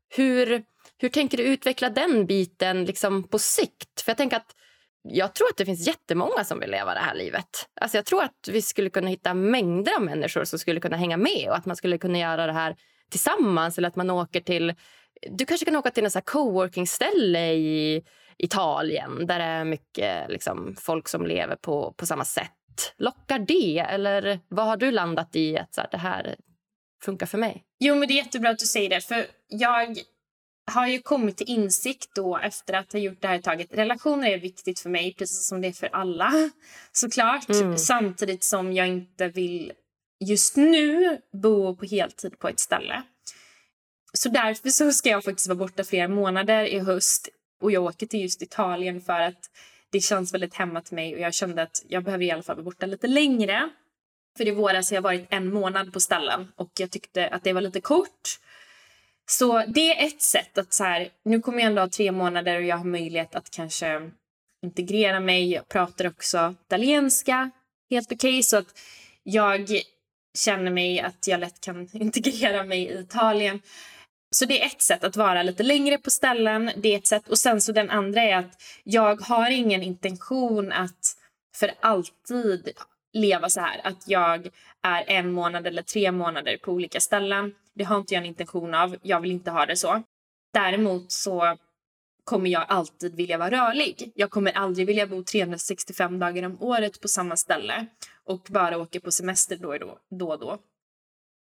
[0.08, 0.62] hur,
[0.98, 4.00] hur tänker du utveckla den biten liksom på sikt?
[4.00, 4.54] För jag tänker att
[5.02, 7.68] jag tror att det finns jättemånga som vill leva det här livet.
[7.80, 11.16] Alltså jag tror att vi skulle kunna hitta mängder av människor som skulle kunna hänga
[11.16, 12.76] med och att man skulle kunna göra det här
[13.10, 14.74] tillsammans eller att man åker till
[15.30, 18.04] du kanske kan åka till en coworking-ställe i
[18.38, 22.94] Italien där det är mycket liksom, folk som lever på, på samma sätt.
[22.98, 23.78] Lockar det?
[23.78, 26.36] Eller vad har du landat i att så här, det här
[27.02, 27.64] funkar för mig?
[27.78, 29.00] Jo, men det är jättebra att du säger det.
[29.00, 29.96] För jag
[30.68, 33.68] har ju kommit till insikt då efter att ha gjort det här taget.
[33.70, 36.32] Relationer är viktigt för mig, precis som det är för alla
[36.92, 37.50] såklart.
[37.50, 37.78] Mm.
[37.78, 39.72] Samtidigt som jag inte vill
[40.20, 43.02] just nu bo på heltid på ett ställe.
[44.12, 47.28] Så därför så ska jag faktiskt vara borta flera månader i höst
[47.60, 49.50] och jag åker till just Italien för att
[49.90, 52.56] det känns väldigt hemma till mig och jag kände att jag behöver i alla fall
[52.56, 53.70] vara borta lite längre.
[54.36, 57.52] För i våras har jag varit en månad på ställen och jag tyckte att det
[57.52, 58.38] var lite kort.
[59.30, 62.56] Så det är ett sätt att så här, nu kommer jag ändå ha tre månader
[62.56, 64.10] och jag har möjlighet att kanske
[64.62, 65.52] integrera mig.
[65.52, 67.50] Jag pratar också italienska
[67.90, 68.78] helt okej så att
[69.22, 69.68] jag
[70.38, 73.60] känner mig att jag lätt kan integrera mig i Italien.
[74.30, 76.70] Så det är ett sätt att vara lite längre på ställen.
[76.76, 77.28] Det är ett sätt.
[77.28, 81.16] Och sen så den andra är att jag har ingen intention att
[81.56, 82.70] för alltid
[83.12, 83.80] leva så här.
[83.84, 84.48] Att jag
[84.82, 87.54] är en månad eller tre månader på olika ställen.
[87.78, 88.96] Det har inte jag en intention av.
[89.02, 90.02] Jag vill inte ha det så.
[90.52, 91.56] Däremot så
[92.24, 94.12] kommer jag alltid vilja vara rörlig.
[94.14, 97.86] Jag kommer aldrig vilja bo 365 dagar om året på samma ställe
[98.24, 99.98] och bara åka på semester då och då.
[100.10, 100.58] då, och då.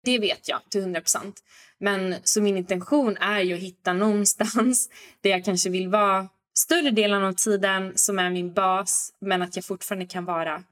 [0.04, 1.44] Det vet jag till 100 procent.
[1.78, 4.90] Men så min intention är ju att hitta någonstans
[5.22, 9.56] där jag kanske vill vara större delen av tiden som är min bas men att
[9.56, 10.64] jag fortfarande kan vara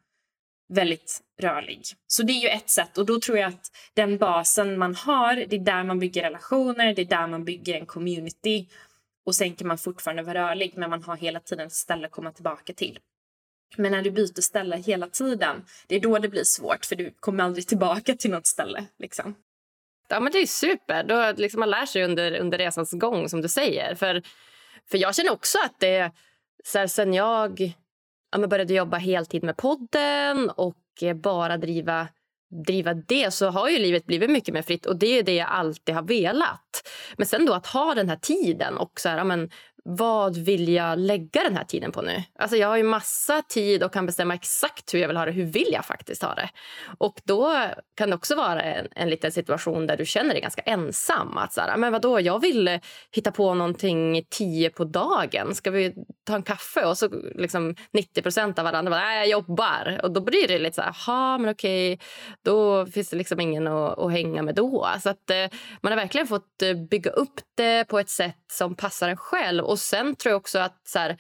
[0.69, 1.81] väldigt rörlig.
[2.07, 5.35] Så det är ju ett sätt och då tror jag att den basen man har,
[5.35, 8.67] det är där man bygger relationer, det är där man bygger en community
[9.25, 12.11] och sen kan man fortfarande vara rörlig men man har hela tiden ett ställe att
[12.11, 12.99] komma tillbaka till.
[13.77, 17.13] Men när du byter ställe hela tiden, det är då det blir svårt för du
[17.19, 18.85] kommer aldrig tillbaka till något ställe.
[18.99, 19.35] Liksom.
[20.07, 21.03] Ja, men det är super.
[21.03, 23.95] Då liksom man lär sig under, under resans gång, som du säger.
[23.95, 24.23] För,
[24.91, 26.11] för jag känner också att det...
[26.63, 27.73] Så här, sen jag
[28.31, 32.07] ja, men började jobba heltid med podden och eh, bara driva,
[32.67, 34.85] driva det så har ju livet blivit mycket mer fritt.
[34.85, 36.89] Och Det är det jag alltid har velat.
[37.17, 39.49] Men sen då att ha den här tiden och så här, ja, men,
[39.91, 42.23] vad vill jag lägga den här tiden på nu?
[42.39, 45.31] Alltså jag har ju massa tid och kan bestämma exakt hur jag vill ha det.
[45.31, 46.49] Hur vill jag faktiskt ha det?
[46.97, 47.55] Och då
[47.97, 51.37] kan det också vara en, en liten situation där du känner dig ganska ensam.
[51.37, 52.79] Att så här, men vadå, jag vill
[53.11, 55.55] hitta på någonting tio på dagen.
[55.55, 55.93] Ska vi
[56.25, 56.85] ta en kaffe?
[56.85, 59.99] Och så liksom 90 procent av varandra bara, nej jag jobbar.
[60.03, 61.99] Och då blir det lite så här, jaha men okej,
[62.43, 64.87] då finns det liksom ingen att, att hänga med då.
[65.03, 68.75] Så att eh, man har verkligen fått eh, bygga upp det på ett sätt som
[68.75, 69.63] passar en själv.
[69.63, 71.17] Och sen tror jag också att så här,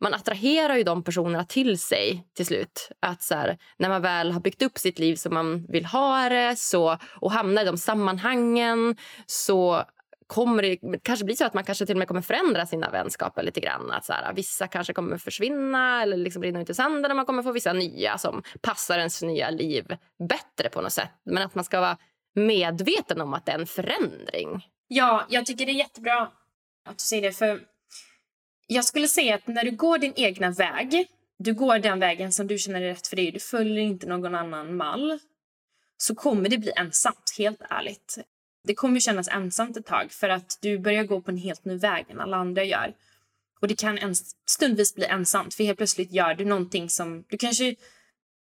[0.00, 2.90] man attraherar ju de personerna till sig till slut.
[3.00, 6.28] Att så här, när man väl har byggt upp sitt liv som man vill ha
[6.28, 9.84] det så, och hamnar i de sammanhangen så
[10.26, 13.42] kommer det kanske bli så att man kanske till och med kommer förändra sina vänskaper
[13.42, 13.90] lite grann.
[13.90, 17.26] Att så här, vissa kanske kommer försvinna eller liksom rinna ut i sanden och man
[17.26, 19.96] kommer få vissa nya som passar ens nya liv
[20.28, 21.10] bättre på något sätt.
[21.24, 21.96] Men att man ska vara
[22.34, 24.66] medveten om att det är en förändring.
[24.88, 26.28] Ja, jag tycker det är jättebra
[26.84, 27.32] att du säger det.
[27.32, 27.60] För
[28.68, 31.06] jag skulle säga att när du går din egna väg,
[31.38, 34.34] du går den vägen som du känner är rätt för dig, du följer inte någon
[34.34, 35.18] annan mall,
[35.96, 38.18] så kommer det bli ensamt, helt ärligt.
[38.64, 41.76] Det kommer kännas ensamt ett tag för att du börjar gå på en helt ny
[41.76, 42.94] väg än alla andra gör.
[43.60, 44.14] Och det kan en
[44.46, 47.74] stundvis bli ensamt för helt plötsligt gör du någonting som du kanske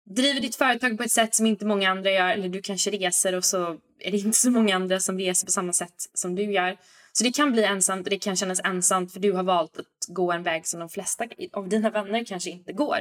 [0.04, 3.34] driver ditt företag på ett sätt som inte många andra gör eller du kanske reser
[3.34, 6.42] och så är det inte så många andra som reser på samma sätt som du
[6.42, 6.76] gör.
[7.18, 10.06] Så det kan bli ensamt och det kan kännas ensamt för du har valt att
[10.08, 12.98] gå en väg som de flesta av dina vänner kanske inte går.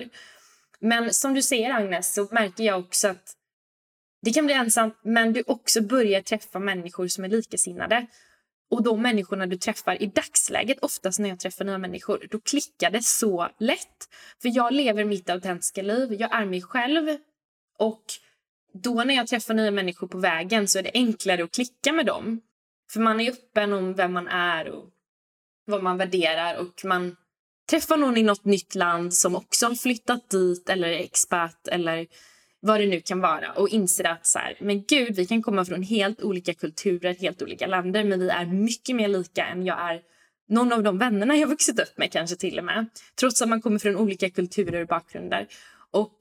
[0.80, 3.36] Men som du säger Agnes så märker jag också att
[4.21, 8.06] det kan bli ensamt men du också börjar träffa människor som är likasinnade.
[8.69, 12.91] Och de människorna du träffar i dagsläget, oftast när jag träffar nya människor, då klickar
[12.91, 14.10] det så lätt.
[14.41, 17.17] För jag lever mitt autentiska liv, jag är mig själv.
[17.78, 18.04] Och
[18.73, 22.06] då när jag träffar nya människor på vägen så är det enklare att klicka med
[22.06, 22.41] dem.
[22.91, 24.89] För man är öppen om vem man är och
[25.65, 27.15] vad man värderar och man
[27.69, 32.08] träffar någon i något nytt land som också har flyttat dit eller är expert eller
[32.60, 35.65] vad det nu kan vara och inser att så här, men gud, vi kan komma
[35.65, 39.91] från helt olika kulturer, helt olika länder men vi är mycket mer lika än jag
[39.91, 40.02] är
[40.50, 42.86] någon av de vännerna jag vuxit upp med kanske till och med.
[43.19, 45.48] Trots att man kommer från olika kulturer och bakgrunder.
[45.91, 46.17] Och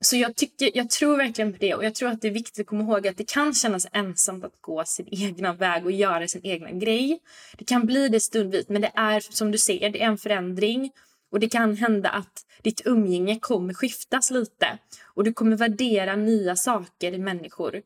[0.00, 2.60] så jag, tycker, jag tror verkligen på det och jag tror att det är viktigt
[2.60, 6.28] att komma ihåg att det kan kännas ensamt att gå sin egna väg och göra
[6.28, 7.20] sin egna grej.
[7.58, 10.90] Det kan bli det stundvis men det är som du ser, det är en förändring
[11.30, 16.56] och det kan hända att ditt umgänge kommer skiftas lite och du kommer värdera nya
[16.56, 17.82] saker i människor.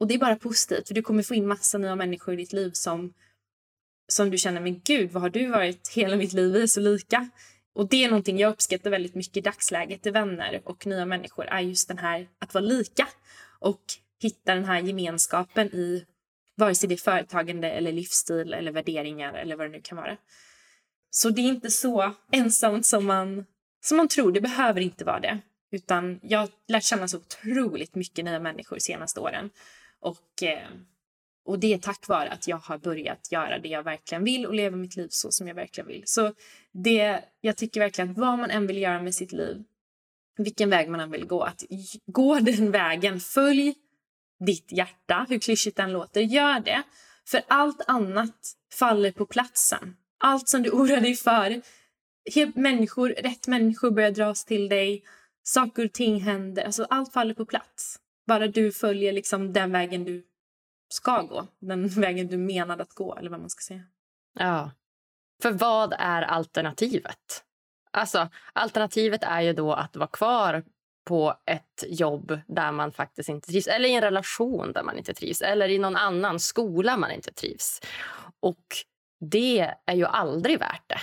[0.00, 2.52] Och det är bara positivt för du kommer få in massa nya människor i ditt
[2.52, 3.12] liv som
[4.08, 6.52] som du känner, men gud, vad har du varit hela mitt liv?
[6.52, 7.28] Vi är så lika.
[7.76, 11.46] Och det är någonting jag uppskattar väldigt mycket i dagsläget i vänner och nya människor
[11.46, 13.08] är just den här att vara lika
[13.58, 13.82] och
[14.22, 16.06] hitta den här gemenskapen i
[16.54, 20.16] vare sig det är företagande eller livsstil eller värderingar eller vad det nu kan vara.
[21.10, 23.46] Så det är inte så ensamt som man,
[23.84, 24.32] som man tror.
[24.32, 25.38] Det behöver inte vara det.
[25.70, 29.50] Utan jag har lärt känna så otroligt mycket nya människor de senaste åren.
[30.00, 30.68] Och, eh,
[31.46, 34.54] och det är tack vare att jag har börjat göra det jag verkligen vill och
[34.54, 36.02] leva mitt liv så som jag verkligen vill.
[36.06, 36.32] Så
[36.72, 39.64] det, jag tycker verkligen att vad man än vill göra med sitt liv,
[40.36, 41.62] vilken väg man än vill gå, att
[42.06, 43.74] gå den vägen, följ
[44.46, 46.82] ditt hjärta, hur klyschigt den låter, gör det.
[47.28, 48.36] För allt annat
[48.72, 49.96] faller på platsen.
[50.18, 51.62] Allt som du oroar dig för,
[52.60, 55.04] människor, rätt människor börjar dras till dig,
[55.42, 57.98] saker och ting händer, alltså allt faller på plats.
[58.26, 60.24] Bara du följer liksom den vägen du
[60.88, 63.82] ska gå, den vägen du menade att gå eller vad man ska säga.
[64.38, 64.70] Ja,
[65.42, 67.44] för vad är alternativet?
[67.90, 70.64] Alltså, alternativet är ju då att vara kvar
[71.04, 75.14] på ett jobb där man faktiskt inte trivs eller i en relation där man inte
[75.14, 77.80] trivs eller i någon annan skola man inte trivs.
[78.40, 78.64] Och
[79.20, 81.00] det är ju aldrig värt det.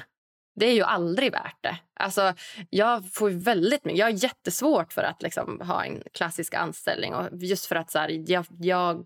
[0.56, 1.78] Det är ju aldrig värt det.
[1.94, 2.34] Alltså,
[2.70, 7.14] jag, får väldigt, jag har jättesvårt för att liksom, ha en klassisk anställning.
[7.14, 9.06] Och just för att så här, jag, jag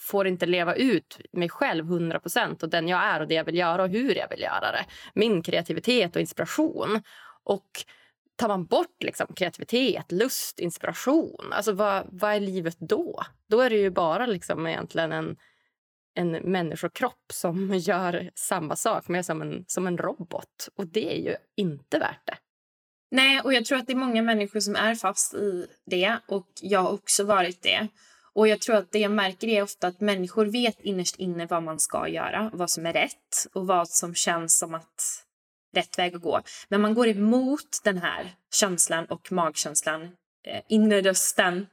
[0.00, 3.58] får inte leva ut mig själv 100% och den jag är och det jag vill
[3.58, 4.84] göra och hur jag vill göra det.
[5.14, 7.02] Min kreativitet och inspiration.
[7.44, 7.84] Och
[8.38, 13.22] tar man bort liksom kreativitet, lust, inspiration, alltså vad, vad är livet då?
[13.48, 15.36] Då är det ju bara liksom egentligen en,
[16.14, 20.68] en människokropp som gör samma sak, men som en, som en robot.
[20.76, 22.36] Och det är ju inte värt det.
[23.10, 26.48] Nej, och jag tror att det är många människor som är fast i det och
[26.62, 27.88] jag har också varit det.
[28.38, 31.62] Och jag tror att det jag märker är ofta att människor vet innerst inne vad
[31.62, 35.24] man ska göra, vad som är rätt och vad som känns som att
[35.74, 36.40] rätt väg att gå.
[36.68, 40.02] Men man går emot den här känslan och magkänslan,
[40.46, 41.66] eh, inre rösten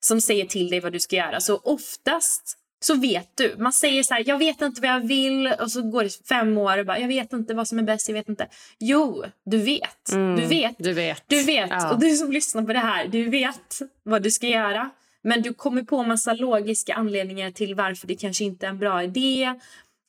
[0.00, 1.40] som säger till dig vad du ska göra.
[1.40, 3.54] Så oftast så vet du.
[3.58, 6.58] Man säger så här, jag vet inte vad jag vill och så går det fem
[6.58, 8.48] år och bara, jag vet inte vad som är bäst, jag vet inte.
[8.78, 10.12] Jo, du vet.
[10.12, 10.74] Mm, du vet.
[10.78, 11.22] Du vet.
[11.26, 11.70] Du vet.
[11.70, 11.92] Ja.
[11.92, 14.90] Och du som lyssnar på det här, du vet vad du ska göra.
[15.22, 19.02] Men du kommer på massa logiska anledningar till varför det kanske inte är en bra
[19.02, 19.54] idé.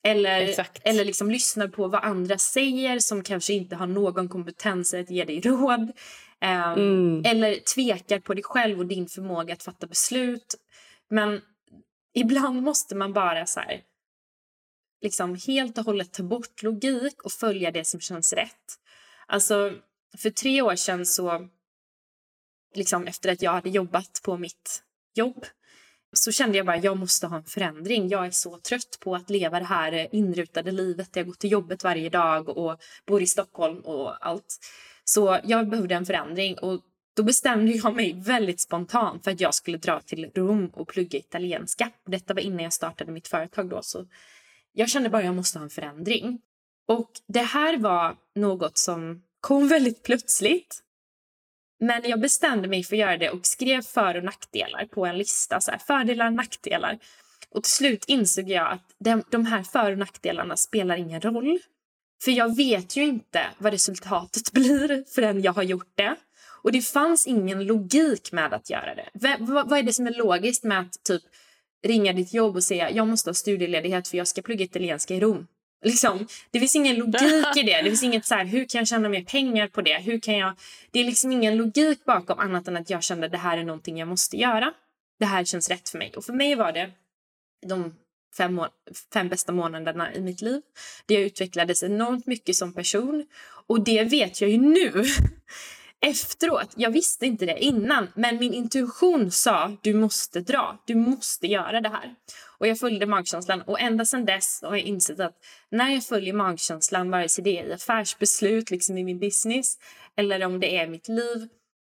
[0.04, 0.82] Eller, Exakt.
[0.84, 5.26] eller liksom lyssnar på vad andra säger som kanske inte har någon kompetens att ge
[5.26, 5.91] dig råd.
[6.41, 7.22] Ehm, Mm.
[7.26, 10.56] Eller tvekar på dig själv och din förmåga att fatta beslut.
[11.10, 11.41] Men
[12.13, 13.82] ibland måste man bara så här,
[15.02, 18.80] liksom helt och hållet ta bort logik och följa det som känns rätt.
[19.28, 19.74] Alltså,
[20.17, 21.48] för tre år sedan så,
[22.76, 24.84] liksom efter att jag hade jobbat på mitt
[25.19, 25.45] jobb,
[26.13, 28.10] så kände jag bara jag måste ha en förändring.
[28.10, 31.10] Jag är så trött på att leva det här inrutade livet.
[31.15, 34.60] Jag går till jobbet varje dag och bor i Stockholm och allt.
[35.03, 36.82] Så jag behövde en förändring och
[37.15, 41.19] då bestämde jag mig väldigt spontant för att jag skulle dra till Rom och plugga
[41.19, 41.91] italienska.
[42.05, 43.80] Detta var innan jag startade mitt företag då.
[43.82, 44.05] Så
[44.74, 46.41] jag kände bara att jag måste ha en förändring.
[46.88, 50.84] Och det här var något som kom väldigt plötsligt.
[51.80, 55.17] Men jag bestämde mig för att göra det och skrev för och nackdelar på en
[55.17, 55.61] lista.
[55.61, 56.99] Så här, fördelar och nackdelar.
[57.51, 61.59] Och till slut insåg jag att de, de här för och nackdelarna spelar ingen roll.
[62.23, 66.15] För jag vet ju inte vad resultatet blir förrän jag har gjort det.
[66.61, 69.09] Och det fanns ingen logik med att göra det.
[69.13, 71.21] V vad är det som är logiskt med att typ
[71.84, 75.19] ringa ditt jobb och säga jag måste ha studieledighet för jag ska plugga italienska i
[75.19, 75.47] Rom?
[75.82, 77.82] Liksom, det finns ingen logik i det.
[77.82, 79.97] Det finns inget så här, hur kan jag tjäna mer pengar på det?
[79.97, 80.55] Hur kan jag...
[80.91, 83.63] Det är liksom ingen logik bakom annat än att jag kände att det här är
[83.63, 84.73] någonting jag måste göra.
[85.19, 86.13] Det här känns rätt för mig.
[86.15, 86.91] Och för mig var det
[87.67, 87.95] de
[88.38, 88.61] fem,
[89.13, 90.61] fem bästa månaderna i mitt liv.
[91.05, 93.25] Där jag utvecklades enormt mycket som person.
[93.67, 95.05] Och det vet jag ju nu.
[96.02, 96.74] Efteråt.
[96.76, 98.08] Jag visste inte det innan.
[98.16, 100.84] Men min intuition sa du måste dra.
[100.86, 102.16] Du måste göra det här.
[102.58, 103.62] Och jag följde magkänslan.
[103.62, 105.36] Och ända sedan dess har jag insett att
[105.72, 109.78] när jag följer magkänslan, vare sig det är i affärsbeslut, liksom i min business
[110.16, 111.47] eller om det är mitt liv,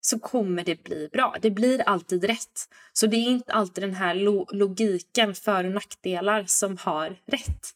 [0.00, 1.36] så kommer det bli bra.
[1.42, 2.68] Det blir alltid rätt.
[2.92, 7.74] Så det är inte alltid den här lo logiken, för och nackdelar, som har rätt.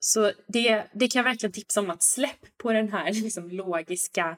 [0.00, 4.36] Så det, det kan jag verkligen tipsa om att släpp på den här liksom, logiska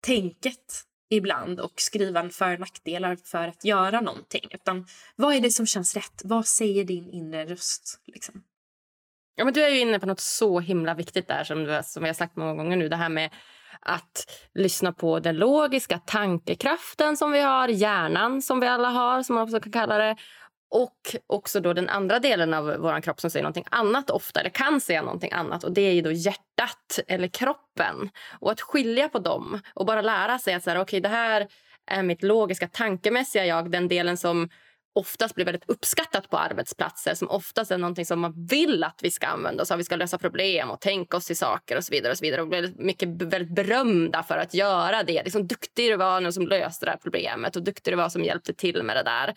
[0.00, 4.48] tänket ibland och skriva en för och nackdelar för att göra någonting.
[4.50, 4.86] Utan
[5.16, 6.22] vad är det som känns rätt?
[6.24, 8.00] Vad säger din inre röst?
[8.06, 8.42] Liksom?
[9.34, 12.02] Ja, men du är ju inne på något så himla viktigt där som, du, som
[12.02, 12.88] vi har sagt många gånger nu.
[12.88, 13.30] Det här med
[13.80, 19.34] att lyssna på den logiska tankekraften som vi har, hjärnan som vi alla har, som
[19.34, 20.16] man också kan kalla det.
[20.70, 24.50] Och också då den andra delen av vår kropp som säger någonting annat ofta, eller
[24.50, 25.64] kan säga någonting annat.
[25.64, 28.10] Och Det är ju då hjärtat eller kroppen.
[28.40, 31.48] Och Att skilja på dem och bara lära sig att så här, okay, det här
[31.90, 33.70] är mitt logiska, tankemässiga jag.
[33.70, 34.48] Den delen som
[34.92, 39.10] oftast blir väldigt uppskattat på arbetsplatser som oftast är någonting som man vill att vi
[39.10, 39.78] ska använda oss av.
[39.78, 42.10] Vi ska lösa problem och tänka oss till saker och så vidare.
[42.10, 42.42] Och så vidare.
[42.42, 45.22] Och blir mycket väldigt berömda för att göra det.
[45.22, 48.24] Liksom, duktig du var nu som löste det här problemet och duktig du var som
[48.24, 49.34] hjälpte till med det där.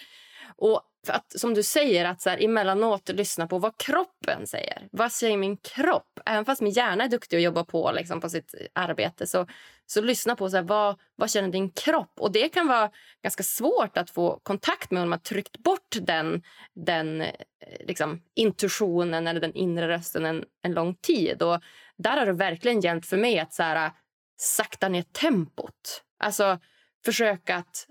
[0.58, 4.88] Och för att, som du säger, att så här, emellanåt lyssna på vad kroppen säger.
[4.92, 6.20] Vad säger min kropp?
[6.26, 9.48] Även fast min hjärna är duktig att jobba på, liksom, på sitt arbete så,
[9.86, 12.12] så lyssna på så här, vad, vad känner din kropp.
[12.20, 12.92] Och Det kan vara
[13.24, 16.44] ganska svårt att få kontakt med om man tryckt bort den,
[16.76, 17.32] den eh,
[17.80, 21.42] liksom, intuitionen eller den inre rösten en, en lång tid.
[21.42, 21.62] Och
[21.98, 23.92] där har det verkligen hjälpt för mig att så här,
[24.38, 26.04] sakta ner tempot.
[26.20, 26.60] Alltså
[27.06, 27.88] försöka att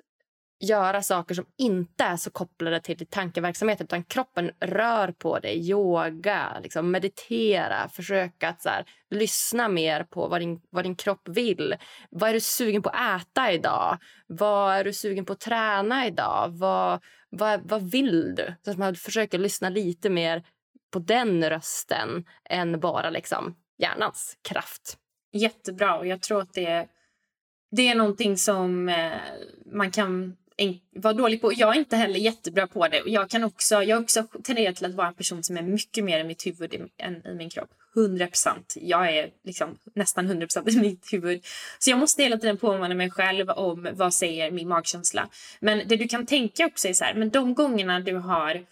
[0.62, 5.70] göra saker som inte är så kopplade till tankeverksamheten utan kroppen rör på dig.
[5.70, 11.28] Yoga, liksom meditera, försöka att så här, lyssna mer på vad din, vad din kropp
[11.28, 11.74] vill.
[12.10, 13.98] Vad är du sugen på att äta idag?
[14.26, 16.48] Vad är du sugen på att träna idag?
[16.50, 17.00] Vad,
[17.30, 18.54] vad, vad vill du?
[18.64, 20.42] Så att man försöker lyssna lite mer
[20.92, 24.98] på den rösten än bara liksom hjärnans kraft.
[25.32, 25.98] Jättebra.
[25.98, 26.88] Och jag tror att det,
[27.70, 29.12] det är någonting som eh,
[29.66, 30.36] man kan
[30.96, 31.52] vara dålig på.
[31.52, 33.02] Jag är inte heller jättebra på det.
[33.06, 36.18] Jag kan också, jag också tenderar till att vara en person som är mycket mer
[36.18, 37.70] i mitt huvud än i min kropp.
[37.96, 38.74] 100 procent.
[38.80, 41.44] Jag är liksom nästan 100 procent i mitt huvud.
[41.78, 45.28] Så jag måste hela tiden påminna mig själv om vad säger min magkänsla.
[45.60, 48.66] Men det du kan tänka också är så här, men de gångerna du har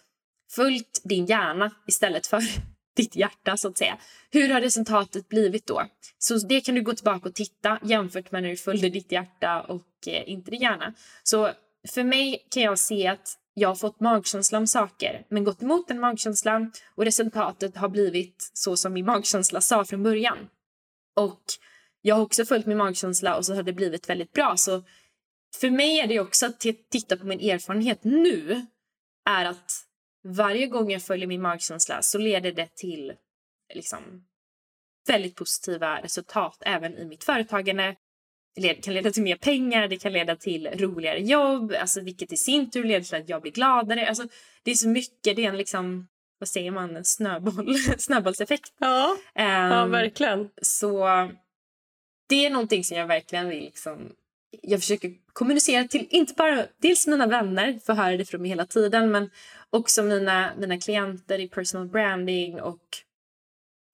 [0.51, 2.41] följt din hjärna istället för
[2.95, 3.97] ditt hjärta så att säga.
[4.31, 5.83] Hur har resultatet blivit då?
[6.17, 9.61] Så det kan du gå tillbaka och titta jämfört med när du följde ditt hjärta
[9.61, 10.93] och eh, inte din hjärna.
[11.23, 11.51] Så
[11.89, 15.87] för mig kan jag se att jag har fått magkänsla om saker men gått emot
[15.87, 20.37] den magkänslan och resultatet har blivit så som min magkänsla sa från början.
[21.15, 21.41] Och
[22.01, 24.57] jag har också följt min magkänsla och så har det blivit väldigt bra.
[24.57, 24.83] Så
[25.55, 26.59] för mig är det också att
[26.89, 28.65] titta på min erfarenhet nu
[29.29, 29.71] är att
[30.23, 33.13] varje gång jag följer min magkänsla så leder det till
[33.73, 34.25] liksom,
[35.07, 37.95] väldigt positiva resultat även i mitt företagande
[38.55, 42.37] det kan leda till mer pengar, det kan leda till roligare jobb, alltså vilket i
[42.37, 44.07] sin tur leder till att jag blir gladare.
[44.07, 44.27] Alltså,
[44.63, 46.07] det är så mycket, det är en liksom,
[46.39, 48.73] vad säger man, en snöboll, snöbollseffekt.
[48.79, 50.49] Ja, um, ja, verkligen.
[50.61, 51.07] Så
[52.29, 54.11] det är någonting som jag verkligen vill liksom,
[54.61, 58.65] jag försöker kommunicera till, inte bara dels mina vänner, för höra det från mig hela
[58.65, 59.29] tiden, men
[59.69, 62.97] också mina, mina klienter i personal branding och,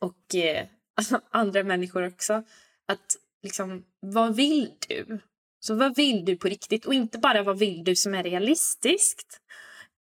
[0.02, 0.66] och eh,
[1.32, 2.44] andra människor också.
[2.86, 5.20] Att liksom, vad vill du?
[5.60, 6.86] Så vad vill du på riktigt?
[6.86, 9.42] Och inte bara vad vill du som är realistiskt.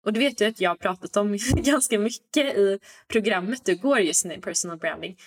[0.06, 4.00] Och det vet du att jag har pratat om ganska mycket i programmet du går
[4.00, 5.18] just nu, personal branding.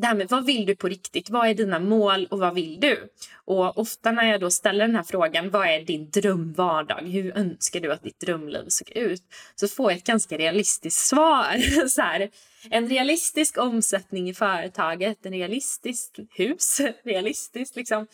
[0.00, 1.30] Det här med vad vill du på riktigt?
[1.30, 3.08] Vad är dina mål och vad vill du?
[3.34, 7.02] Och ofta när jag då ställer den här frågan, vad är din drömvardag?
[7.02, 9.22] Hur önskar du att ditt drömliv såg ut?
[9.54, 11.86] Så får jag ett ganska realistiskt svar.
[11.88, 12.30] så här,
[12.70, 18.06] en realistisk omsättning i företaget, en realistisk hus, realistiskt liksom.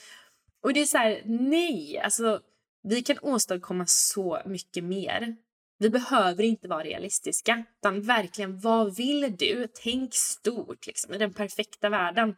[0.63, 2.41] Och det är så här, nej, alltså
[2.83, 5.37] vi kan åstadkomma så mycket mer.
[5.85, 9.69] Vi behöver inte vara realistiska, utan verkligen vad vill du?
[9.83, 12.37] Tänk stort liksom, i den perfekta världen.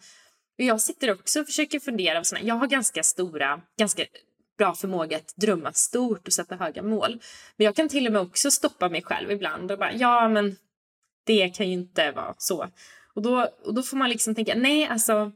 [0.57, 2.18] Jag sitter också och försöker fundera.
[2.18, 2.40] På såna.
[2.42, 4.05] Jag har ganska stora, ganska
[4.59, 7.20] bra förmåga att drömma stort och sätta höga mål.
[7.57, 10.57] Men jag kan till och med också stoppa mig själv ibland och bara, ja men
[11.24, 12.68] det kan ju inte vara så.
[13.14, 15.32] Och då, och då får man liksom tänka, nej alltså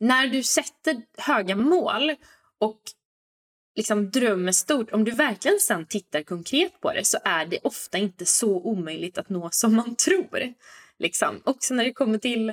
[0.00, 2.14] när du sätter höga mål
[2.58, 2.80] och
[3.76, 7.98] liksom drömmer stort, om du verkligen sen tittar konkret på det så är det ofta
[7.98, 10.54] inte så omöjligt att nå som man tror.
[10.98, 11.40] Liksom.
[11.44, 12.52] Också när det kommer till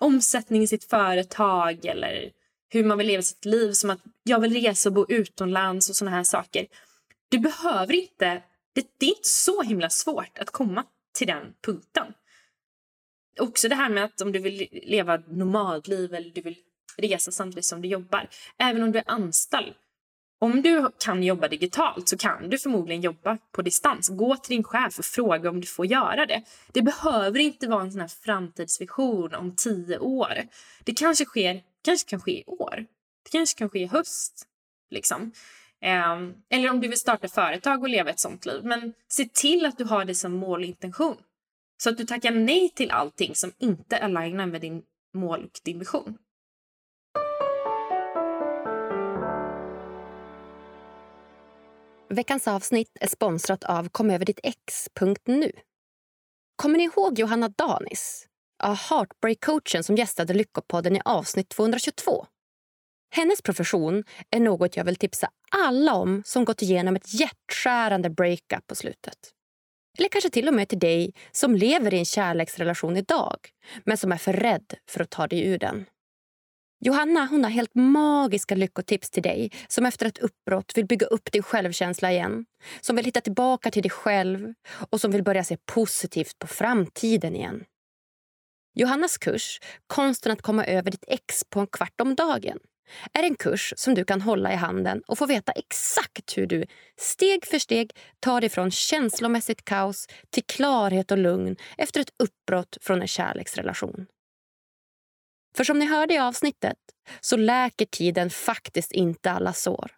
[0.00, 2.30] omsättning i sitt företag eller
[2.68, 5.96] hur man vill leva sitt liv, som att jag vill resa och bo utomlands och
[5.96, 6.66] såna här saker.
[7.28, 8.42] Du behöver inte,
[8.74, 12.06] det, det är inte så himla svårt att komma till den punkten.
[13.40, 16.56] Också det här med att om du vill leva nomadliv eller du vill
[16.96, 18.28] resa samtidigt som du jobbar.
[18.58, 19.74] Även om du är anställd.
[20.42, 24.08] Om du kan jobba digitalt så kan du förmodligen jobba på distans.
[24.08, 26.42] Gå till din chef och fråga om du får göra det.
[26.72, 30.34] Det behöver inte vara en sån här framtidsvision om tio år.
[30.84, 32.86] Det kanske, sker, kanske kan ske i år.
[33.22, 34.46] Det kanske kan ske i höst.
[34.90, 35.32] Liksom.
[35.80, 38.64] Ehm, eller om du vill starta företag och leva ett sånt liv.
[38.64, 41.16] Men se till att du har det som mål och intention.
[41.82, 44.82] Så att du tackar nej till allting som inte alignar med din
[45.14, 46.18] mål och din vision.
[52.14, 55.52] Veckans avsnitt är sponsrat av komöverditt.ex.nu.
[56.56, 58.26] Kommer ni ihåg Johanna Danis?
[58.62, 62.26] Heartbreak-coachen som gästade Lyckopodden i avsnitt 222.
[63.14, 68.66] Hennes profession är något jag vill tipsa alla om som gått igenom ett hjärtskärande breakup
[68.66, 69.18] på slutet.
[69.98, 73.36] Eller kanske till och med till dig som lever i en kärleksrelation idag
[73.84, 75.86] men som är för rädd för att ta dig ur den.
[76.82, 81.32] Johanna hon har helt magiska lyckotips till dig som efter ett uppbrott vill bygga upp
[81.32, 82.44] din självkänsla igen.
[82.80, 84.54] Som vill hitta tillbaka till dig själv
[84.90, 87.64] och som vill börja se positivt på framtiden igen.
[88.74, 92.58] Johannas kurs Konsten att komma över ditt ex på en kvart om dagen
[93.12, 96.64] är en kurs som du kan hålla i handen och få veta exakt hur du
[97.00, 102.78] steg för steg tar dig från känslomässigt kaos till klarhet och lugn efter ett uppbrott
[102.80, 104.06] från en kärleksrelation.
[105.56, 106.76] För som ni hörde i avsnittet
[107.20, 109.90] så läker tiden faktiskt inte alla sår.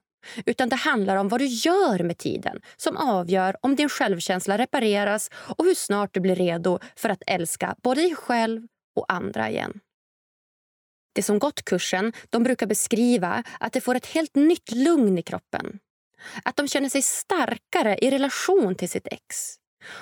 [0.47, 5.31] Utan det handlar om vad du gör med tiden som avgör om din självkänsla repareras
[5.35, 8.63] och hur snart du blir redo för att älska både dig själv
[8.97, 9.81] och andra igen.
[11.15, 15.23] De som gått kursen de brukar beskriva att de får ett helt nytt lugn i
[15.23, 15.79] kroppen.
[16.45, 19.55] Att de känner sig starkare i relation till sitt ex.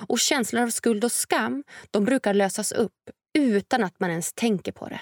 [0.09, 4.73] Och känslor av skuld och skam de brukar lösas upp utan att man ens tänker
[4.73, 5.01] på det.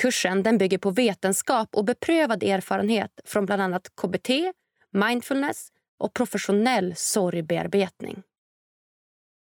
[0.00, 4.30] Kursen den bygger på vetenskap och beprövad erfarenhet från bland annat KBT,
[4.92, 8.22] mindfulness och professionell sorgbearbetning.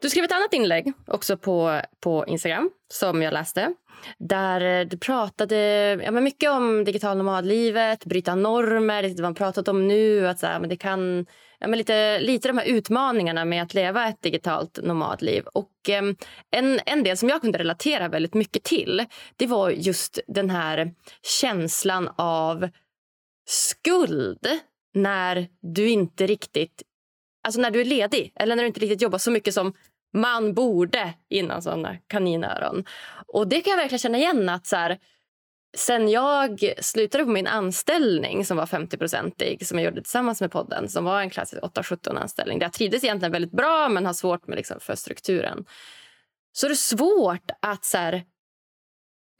[0.00, 3.74] Du skrev ett annat inlägg också på, på Instagram som jag läste.
[4.18, 5.56] Där eh, du pratade
[6.04, 10.28] ja, men mycket om digital nomadlivet, bryta normer, det man pratat om nu.
[10.28, 11.26] Att så här, men det kan,
[11.58, 15.44] ja, men lite, lite de här utmaningarna med att leva ett digitalt nomadliv.
[15.46, 16.02] Och eh,
[16.50, 19.04] en, en del som jag kunde relatera väldigt mycket till
[19.36, 20.94] det var just den här
[21.40, 22.68] känslan av
[23.46, 24.46] skuld
[24.94, 26.82] när du inte riktigt
[27.42, 29.72] Alltså när du är ledig eller när du inte riktigt jobbar så mycket som
[30.14, 32.84] man borde innan såna kaninöron.
[33.26, 34.98] Och det kan jag verkligen känna igen att så här,
[35.76, 40.88] sen jag slutade på min anställning som var 50-procentig som jag gjorde tillsammans med podden
[40.88, 44.46] som var en klassisk 8-17 anställning där jag trivdes egentligen väldigt bra men har svårt
[44.46, 45.64] med liksom för strukturen.
[46.52, 48.24] Så det är svårt att så här,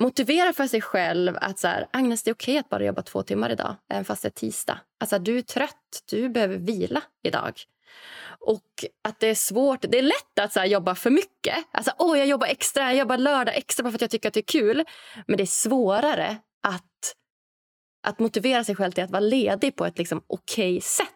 [0.00, 3.22] motivera för sig själv att så här, Agnes det är okej att bara jobba två
[3.22, 4.80] timmar idag även fast det är tisdag.
[5.00, 7.60] Alltså du är trött, du behöver vila idag.
[8.40, 9.80] Och att det är svårt.
[9.82, 11.56] Det är lätt att så jobba för mycket.
[11.72, 14.34] Alltså, åh, jag jobbar extra, jag jobbar lördag extra bara för att jag tycker att
[14.34, 14.84] det är kul.
[15.26, 17.14] Men det är svårare att,
[18.06, 21.08] att motivera sig själv till att vara ledig på ett liksom, okej sätt.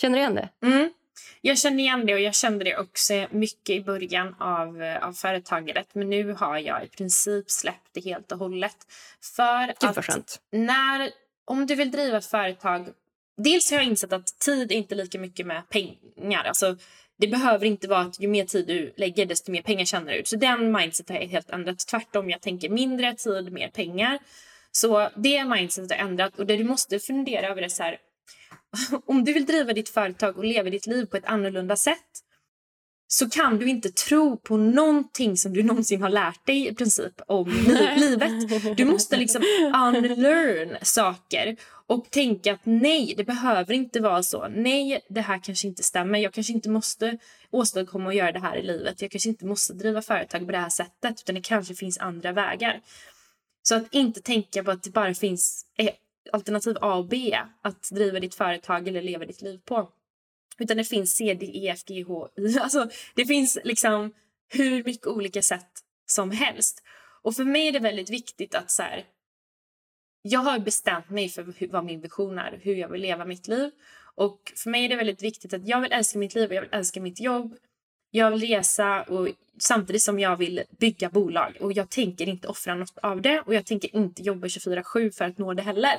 [0.00, 0.48] Känner du igen det?
[0.66, 0.92] Mm.
[1.40, 5.94] Jag känner igen det och jag kände det också mycket i början av, av företagandet.
[5.94, 8.76] Men nu har jag i princip släppt det helt och hållet.
[9.36, 11.10] För Gud, att när,
[11.44, 12.88] om du vill driva ett företag...
[13.36, 16.44] Dels har jag insett att tid är inte lika mycket med pengar.
[16.44, 16.76] Alltså,
[17.18, 20.22] det behöver inte vara att ju mer tid du lägger desto mer pengar tjänar du.
[20.24, 21.78] Så den mindset har jag helt ändrat.
[21.78, 24.18] Tvärtom, jag tänker mindre tid, mer pengar.
[24.72, 27.98] Så det mindsetet har ändrat och det du måste fundera över är så här,
[29.06, 32.22] om du vill driva ditt företag och leva ditt liv på ett annorlunda sätt
[33.08, 37.20] så kan du inte tro på någonting som du någonsin har lärt dig i princip
[37.26, 37.50] om
[37.96, 38.76] livet.
[38.76, 39.42] Du måste liksom
[39.74, 41.56] unlearn saker
[41.86, 44.48] och tänka att nej, det behöver inte vara så.
[44.48, 46.18] Nej, det här kanske inte stämmer.
[46.18, 47.18] Jag kanske inte måste
[47.50, 49.02] åstadkomma och göra det här i livet.
[49.02, 52.32] Jag kanske inte måste driva företag på det här sättet utan det kanske finns andra
[52.32, 52.80] vägar.
[53.62, 55.90] Så att inte tänka på att det bara finns eh,
[56.32, 59.90] alternativ A och B att driva ditt företag eller leva ditt liv på.
[60.58, 62.58] Utan det finns C, D, E, F, G, H, I.
[62.60, 64.12] Alltså, det finns liksom
[64.48, 65.70] hur mycket olika sätt
[66.06, 66.82] som helst.
[67.22, 69.04] Och för mig är det väldigt viktigt att så här,
[70.26, 73.48] jag har bestämt mig för hur, vad min vision är, hur jag vill leva mitt
[73.48, 73.70] liv.
[74.14, 76.60] Och för mig är det väldigt viktigt att jag vill älska mitt liv och jag
[76.60, 77.56] vill älska mitt jobb.
[78.10, 82.74] Jag vill resa och samtidigt som jag vill bygga bolag och jag tänker inte offra
[82.74, 85.94] något av det och jag tänker inte jobba 24-7 för att nå det heller.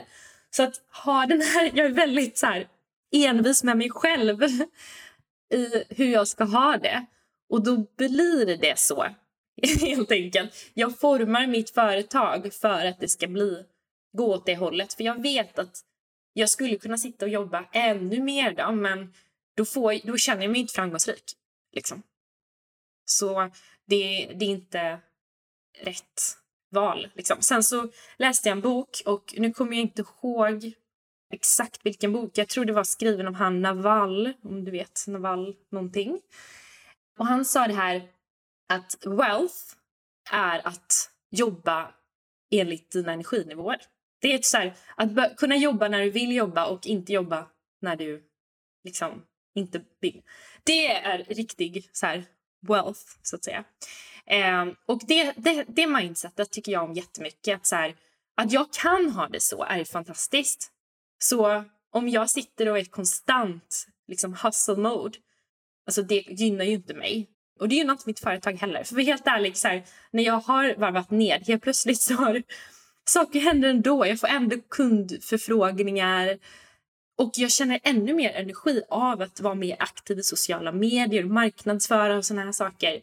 [0.49, 2.67] Så att ha den här, jag är väldigt så här
[3.11, 4.43] envis med mig själv
[5.53, 7.05] i hur jag ska ha det.
[7.49, 9.05] Och då blir det så,
[9.81, 10.51] helt enkelt.
[10.73, 13.63] Jag formar mitt företag för att det ska bli
[14.17, 14.93] gå åt det hållet.
[14.93, 15.81] För jag vet att
[16.33, 19.13] jag skulle kunna sitta och jobba ännu mer då, men
[19.55, 21.23] då, får, då känner jag mig inte framgångsrik.
[21.71, 22.03] Liksom.
[23.05, 23.51] Så
[23.85, 24.99] det, det är inte
[25.81, 26.37] rätt
[26.71, 27.07] val.
[27.13, 27.41] Liksom.
[27.41, 30.73] Sen så läste jag en bok och nu kommer jag inte ihåg
[31.33, 32.31] exakt vilken bok.
[32.37, 36.21] Jag tror det var skriven av han Naval, om du vet Naval någonting.
[37.17, 38.09] Och han sa det här
[38.69, 39.75] att wealth
[40.31, 41.93] är att jobba
[42.51, 43.81] enligt dina energinivåer.
[44.19, 47.47] Det är så här, att kunna jobba när du vill jobba och inte jobba
[47.81, 48.23] när du
[48.83, 50.21] liksom inte vill.
[50.63, 52.25] Det är riktig så här,
[52.67, 53.63] wealth, så att säga.
[54.25, 57.55] Eh, och det, det, det mindsetet tycker jag om jättemycket.
[57.55, 57.95] Att, så här,
[58.35, 60.71] att jag kan ha det så är fantastiskt.
[61.19, 65.17] Så om jag sitter och är konstant liksom hustle mode,
[65.85, 67.29] alltså det gynnar ju inte mig.
[67.59, 68.83] Och det gynnar inte mitt företag heller.
[68.83, 72.43] För helt ärlig, så här, när jag har varvat ner, helt plötsligt så har
[73.09, 74.07] saker händer ändå.
[74.07, 76.37] Jag får ändå kundförfrågningar.
[77.17, 82.17] Och jag känner ännu mer energi av att vara mer aktiv i sociala medier, marknadsföra
[82.17, 83.01] och såna här saker.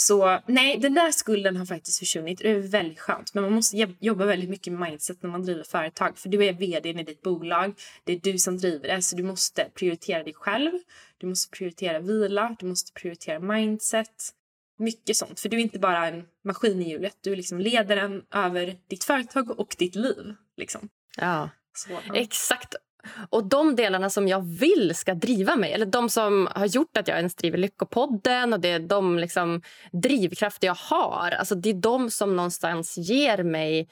[0.00, 2.38] Så nej, den där skulden har faktiskt försvunnit.
[2.38, 3.34] Det är väldigt skönt.
[3.34, 6.18] Men man måste jobba väldigt mycket med mindset när man driver företag.
[6.18, 7.74] För du är vd i ditt bolag.
[8.04, 9.02] Det är du som driver det.
[9.02, 10.70] Så du måste prioritera dig själv.
[11.18, 12.56] Du måste prioritera vila.
[12.58, 14.34] Du måste prioritera mindset.
[14.80, 15.40] Mycket sånt.
[15.40, 17.16] För du är inte bara en maskin i hjulet.
[17.20, 20.34] Du är liksom ledaren över ditt företag och ditt liv.
[20.56, 20.88] Liksom.
[21.16, 22.14] Ja, Så, ja.
[22.14, 22.74] exakt.
[23.30, 27.08] Och de delarna som jag vill ska driva mig, eller de som har gjort att
[27.08, 29.62] jag ens driver Lyckopodden och det är de liksom
[29.92, 33.88] drivkrafter jag har, alltså det är de som någonstans ger mig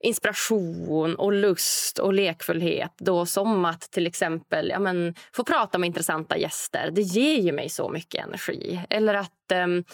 [0.00, 2.92] inspiration och lust och lekfullhet.
[2.98, 6.90] Då som att till exempel ja, men, få prata med intressanta gäster.
[6.92, 8.80] Det ger ju mig så mycket energi.
[8.90, 9.84] Eller att um,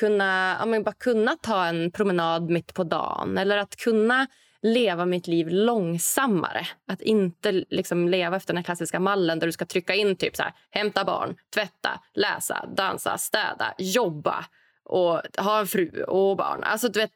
[0.00, 3.38] kunna, ja, men, bara kunna ta en promenad mitt på dagen.
[3.38, 4.26] Eller att kunna
[4.62, 6.66] leva mitt liv långsammare.
[6.88, 10.42] Att inte liksom leva efter den klassiska mallen där du ska trycka in typ så
[10.42, 14.44] här, hämta barn, tvätta, läsa, dansa, städa, jobba
[14.84, 16.62] och ha en fru och barn.
[16.62, 17.10] Alltså, du vet,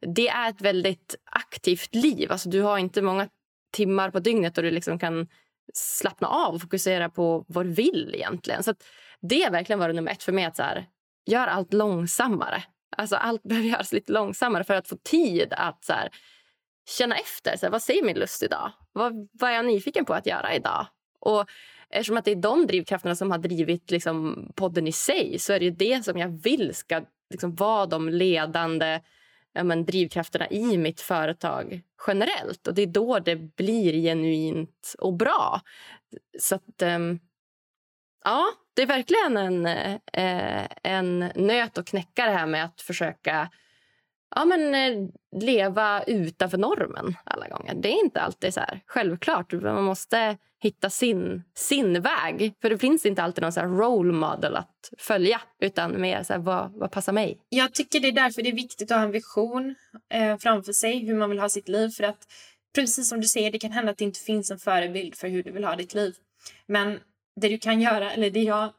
[0.00, 2.32] det är ett väldigt aktivt liv.
[2.32, 3.28] Alltså, du har inte många
[3.72, 5.28] timmar på dygnet då du liksom kan
[5.74, 8.62] slappna av och fokusera på vad du vill egentligen.
[8.62, 8.74] Så
[9.20, 10.44] det har verkligen varit nummer ett för mig.
[10.44, 10.86] att så här,
[11.26, 12.62] Gör allt långsammare.
[12.96, 16.08] Alltså allt behöver göras lite långsammare för att få tid att så här,
[16.98, 17.56] känna efter.
[17.56, 18.72] Så här, vad säger min lust idag?
[18.92, 20.86] Vad, vad är jag nyfiken på att göra idag?
[21.20, 21.48] Och
[21.90, 25.60] eftersom att det är de drivkrafterna som har drivit liksom, podden i sig så är
[25.60, 29.00] det det som jag vill ska liksom, vara de ledande
[29.52, 32.66] ja, men, drivkrafterna i mitt företag generellt.
[32.66, 35.60] Och Det är då det blir genuint och bra.
[36.38, 37.20] Så att, um,
[38.24, 39.66] ja, det är verkligen en,
[40.12, 43.50] eh, en nöt att knäcka det här med att försöka
[44.36, 45.08] ja, men, eh,
[45.40, 47.74] leva utanför normen alla gånger.
[47.74, 49.52] Det är inte alltid så här självklart.
[49.52, 52.54] Man måste hitta sin, sin väg.
[52.62, 55.40] För det finns inte alltid någon så role model att följa.
[55.60, 57.38] Utan mer så här, vad, vad passar mig?
[57.48, 59.74] Jag tycker det är därför det är viktigt att ha en vision
[60.12, 60.98] eh, framför sig.
[60.98, 61.88] Hur man vill ha sitt liv.
[61.88, 62.26] För att
[62.74, 65.42] precis som du säger, det kan hända att det inte finns en förebild för hur
[65.42, 66.14] du vill ha ditt liv.
[66.66, 67.00] Men
[67.40, 68.72] det du kan göra, eller det jag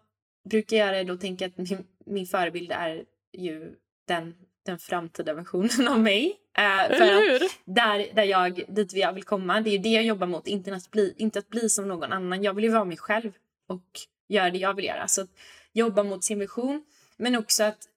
[0.50, 3.04] brukar göra är att tänka att min, min förebild är
[3.38, 3.76] ju
[4.08, 4.36] den,
[4.66, 6.39] den framtida versionen av mig.
[6.57, 10.28] Eh, för att där, där jag, dit jag vill komma, det är det jag jobbar
[10.28, 10.47] mot.
[10.47, 12.43] Inte att, bli, inte att bli som någon annan.
[12.43, 13.32] Jag vill ju vara mig själv
[13.68, 15.07] och göra det jag vill göra.
[15.07, 15.30] Så att
[15.74, 16.84] jobba mot sin vision.
[17.18, 17.88] Men också att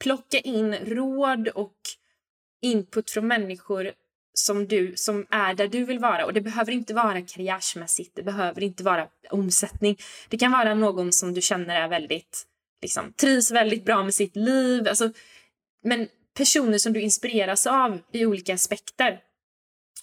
[0.00, 1.76] plocka in råd och
[2.62, 3.92] input från människor
[4.34, 6.24] som du som är där du vill vara.
[6.24, 9.96] Och Det behöver inte vara karriärsmässigt, det behöver inte vara omsättning.
[10.28, 12.46] Det kan vara någon som du känner är väldigt,
[12.82, 14.88] liksom, trivs väldigt bra med sitt liv.
[14.88, 15.10] Alltså,
[15.82, 19.20] men personer som du inspireras av i olika aspekter.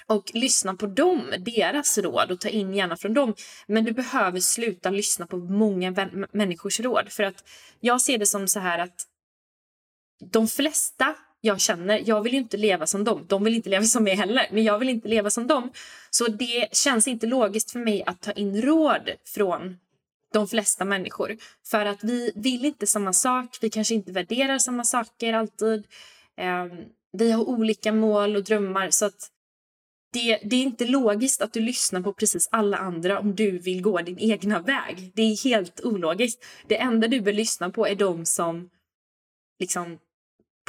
[0.07, 3.35] Och lyssna på dem, deras råd och ta in gärna från dem.
[3.67, 7.09] Men du behöver sluta lyssna på många människors råd.
[7.09, 7.43] För att
[7.79, 9.07] jag ser det som så här att
[10.31, 13.25] de flesta jag känner, jag vill inte leva som dem.
[13.27, 15.71] De vill inte leva som mig heller, men jag vill inte leva som dem.
[16.09, 19.77] Så det känns inte logiskt för mig att ta in råd från
[20.33, 21.37] de flesta människor.
[21.65, 25.87] För att vi vill inte samma sak, vi kanske inte värderar samma saker alltid.
[26.37, 26.69] Ehm,
[27.11, 29.31] vi har olika mål och drömmar så att
[30.13, 33.81] det, det, är inte logiskt att du lyssnar på precis alla andra om du vill
[33.81, 35.11] gå din egna väg.
[35.15, 36.45] Det är helt ologiskt.
[36.67, 38.69] Det enda du bör lyssna på är de som
[39.59, 39.99] liksom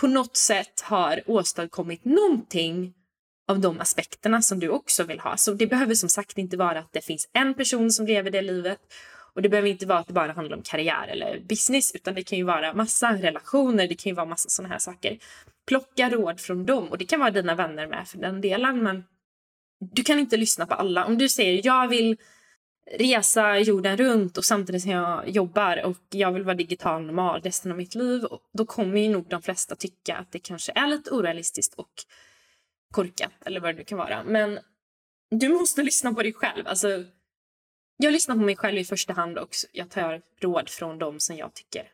[0.01, 2.95] på något sätt har åstadkommit någonting
[3.49, 5.37] av de aspekterna som du också vill ha.
[5.37, 8.43] Så det behöver som sagt inte vara att det finns en person som lever det
[8.43, 8.79] livet
[9.35, 12.23] och det behöver inte vara att det bara handlar om karriär eller business utan det
[12.23, 15.19] kan ju vara massa relationer, det kan ju vara massa sådana här saker.
[15.67, 19.05] Plocka råd från dem och det kan vara dina vänner med för den delen men
[19.81, 21.05] du kan inte lyssna på alla.
[21.05, 22.17] Om du säger jag vill
[22.99, 27.71] resa jorden runt och samtidigt som jag jobbar och jag vill vara digital normal resten
[27.71, 28.25] av mitt liv.
[28.53, 31.91] Då kommer ju nog de flesta tycka att det kanske är lite orealistiskt och
[32.93, 34.25] korkat eller vad det nu kan vara.
[34.25, 34.59] Men
[35.31, 36.67] du måste lyssna på dig själv.
[36.67, 37.05] Alltså,
[38.01, 41.37] jag lyssnar på mig själv i första hand och jag tar råd från dem som
[41.37, 41.89] jag tycker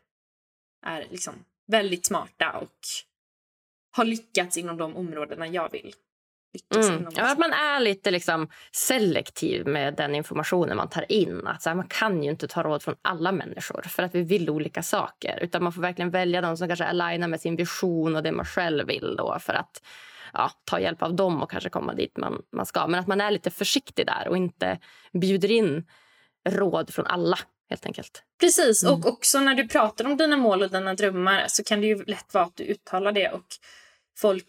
[0.85, 1.33] är liksom
[1.67, 2.79] väldigt smarta och
[3.91, 5.93] har lyckats inom de områdena jag vill
[6.75, 7.07] Mm.
[7.15, 11.47] Ja, att man är lite liksom selektiv med den informationen man tar in.
[11.47, 14.49] Att här, man kan ju inte ta råd från alla människor för att vi vill
[14.49, 15.39] olika saker.
[15.41, 18.45] Utan Man får verkligen välja de som kanske alignar med sin vision och det man
[18.45, 19.81] själv vill då för att
[20.33, 22.87] ja, ta hjälp av dem och kanske komma dit man, man ska.
[22.87, 24.79] Men att man är lite försiktig där och inte
[25.13, 25.85] bjuder in
[26.49, 27.37] råd från alla.
[27.69, 28.23] helt enkelt.
[28.39, 28.93] Precis, mm.
[28.93, 32.03] och också när du pratar om dina mål och dina drömmar så kan det ju
[32.03, 33.45] lätt vara att du uttalar det och
[34.17, 34.45] folk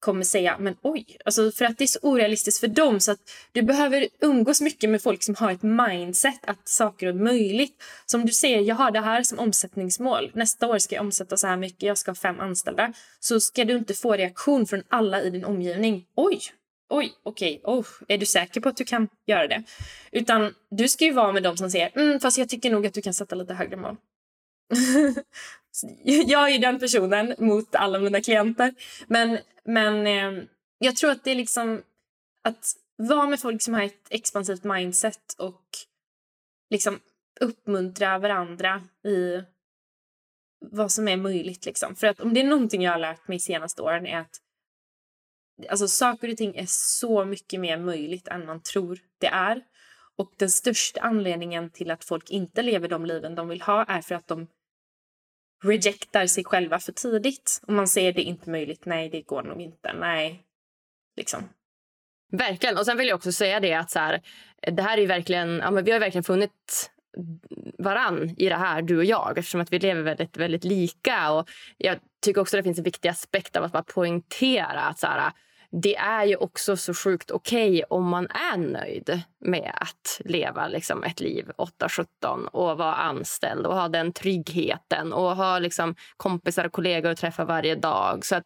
[0.00, 3.18] kommer säga men oj, alltså för att det är så orealistiskt för dem så att
[3.52, 7.82] du behöver umgås mycket med folk som har ett mindset att saker är möjligt.
[8.06, 10.30] Som du säger, jag har det här som omsättningsmål.
[10.34, 12.92] Nästa år ska jag omsätta så här mycket, jag ska ha fem anställda.
[13.20, 16.06] Så ska du inte få reaktion från alla i din omgivning.
[16.16, 16.40] Oj,
[16.88, 19.62] oj, okej, okay, oh, är du säker på att du kan göra det?
[20.12, 22.94] Utan du ska ju vara med dem som säger, mm, fast jag tycker nog att
[22.94, 23.96] du kan sätta lite högre mål.
[26.04, 28.74] jag är den personen mot alla mina klienter.
[29.06, 30.44] Men, men eh,
[30.78, 31.82] jag tror att det är liksom
[32.44, 35.64] att vara med folk som har ett expansivt mindset och
[36.70, 37.00] liksom
[37.40, 39.42] uppmuntra varandra i
[40.60, 41.66] vad som är möjligt.
[41.66, 41.96] Liksom.
[41.96, 44.40] För att om det är någonting jag har lärt mig de senaste åren är att
[45.68, 49.62] alltså, saker och ting är så mycket mer möjligt än man tror det är.
[50.16, 54.00] Och den största anledningen till att folk inte lever de liven de vill ha är
[54.00, 54.46] för att de
[55.64, 57.60] rejectar sig själva för tidigt.
[57.66, 60.44] Och man säger det är inte möjligt, nej det går nog inte, nej.
[61.16, 61.48] Liksom.
[62.32, 62.78] Verkligen.
[62.78, 64.22] Och sen vill jag också säga det att så här,
[64.72, 66.90] det här är verkligen, ja, men vi har verkligen funnit
[67.78, 71.32] varann i det här, du och jag, eftersom att vi lever väldigt, väldigt lika.
[71.32, 75.06] Och jag tycker också det finns en viktig aspekt av att bara poängtera att så
[75.06, 75.32] här,
[75.70, 80.68] det är ju också så sjukt okej okay om man är nöjd med att leva
[80.68, 81.50] liksom ett liv
[81.80, 87.18] 8-17 och vara anställd och ha den tryggheten och ha liksom kompisar och kollegor att
[87.18, 88.24] träffa varje dag.
[88.24, 88.44] Så att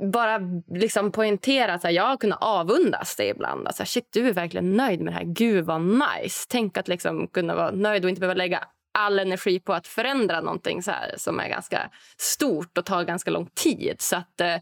[0.00, 0.40] eh, bara
[0.70, 3.66] liksom poängtera att jag har kunnat avundas det ibland.
[3.66, 5.24] Alltså, shit, du är verkligen nöjd med det här.
[5.24, 6.46] Gud, vad nice.
[6.48, 8.64] Tänk att liksom kunna vara nöjd och inte behöva lägga
[8.98, 13.30] all energi på att förändra någonting så här, som är ganska stort och tar ganska
[13.30, 13.96] lång tid.
[13.98, 14.40] Så att...
[14.40, 14.56] Eh,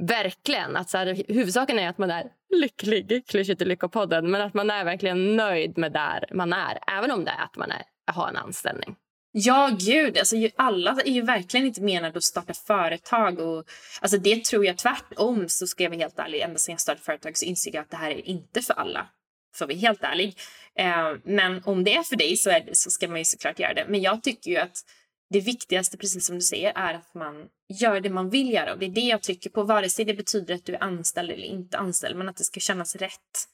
[0.00, 0.76] verkligen.
[0.76, 4.70] Att så här, huvudsaken är att man är lycklig, klyschigt i Lyckopodden, men att man
[4.70, 7.82] är verkligen nöjd med där man är, även om det är att man är,
[8.12, 8.96] har en anställning.
[9.34, 10.18] Ja, gud.
[10.18, 13.38] Alltså, alla är ju verkligen inte menade att starta företag.
[13.38, 13.64] Och,
[14.00, 16.40] alltså, det tror jag tvärtom, så ska jag vara helt ärlig.
[16.40, 19.06] Ända sedan jag startade företag så insåg jag att det här är inte för alla.
[19.54, 20.36] För att vara helt ärlig.
[20.78, 23.58] Eh, men om det är för dig så, är det, så ska man ju såklart
[23.58, 23.86] göra det.
[23.88, 24.76] Men jag tycker ju att
[25.32, 28.72] det viktigaste, precis som du säger, är att man gör det man vill göra.
[28.72, 31.30] Och det är det jag tycker på, vare sig det betyder att du är anställd
[31.30, 33.48] eller inte anställd, men att det ska kännas rätt.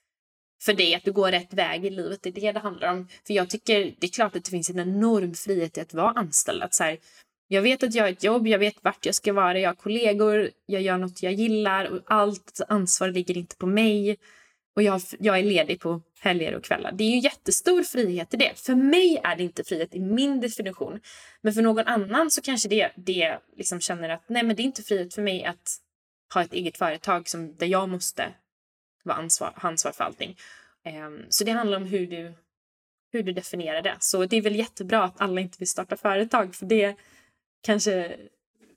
[0.63, 2.23] för dig, att du går rätt väg i livet.
[2.23, 3.09] Det är det det handlar om.
[3.27, 6.11] För jag tycker, det är klart att det finns en enorm frihet i att vara
[6.11, 6.63] anställd.
[6.63, 6.99] Att så här,
[7.49, 9.75] jag vet att jag har ett jobb, jag vet vart jag ska vara, jag har
[9.75, 14.17] kollegor, jag gör något jag gillar och allt ansvar ligger inte på mig.
[14.79, 16.93] Och jag, jag är ledig på helger och kvällar.
[16.93, 18.53] Det är ju jättestor frihet i det.
[18.55, 21.01] För mig är det inte frihet i min definition.
[21.43, 24.65] Men för någon annan så kanske det, det liksom känner att nej men det är
[24.65, 25.77] inte frihet för mig att
[26.35, 28.35] ha ett eget företag som, där jag måste
[29.05, 30.37] vara ansvar, ha ansvar för allting.
[31.07, 32.33] Um, så det handlar om hur du,
[33.13, 33.97] hur du definierar det.
[34.01, 36.97] Så det är väl jättebra att alla inte vill starta företag för det
[37.63, 38.17] kanske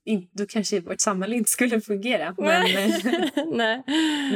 [0.05, 2.35] in, då kanske vårt samhälle inte skulle fungera.
[2.37, 2.63] Men,
[3.57, 3.83] nej.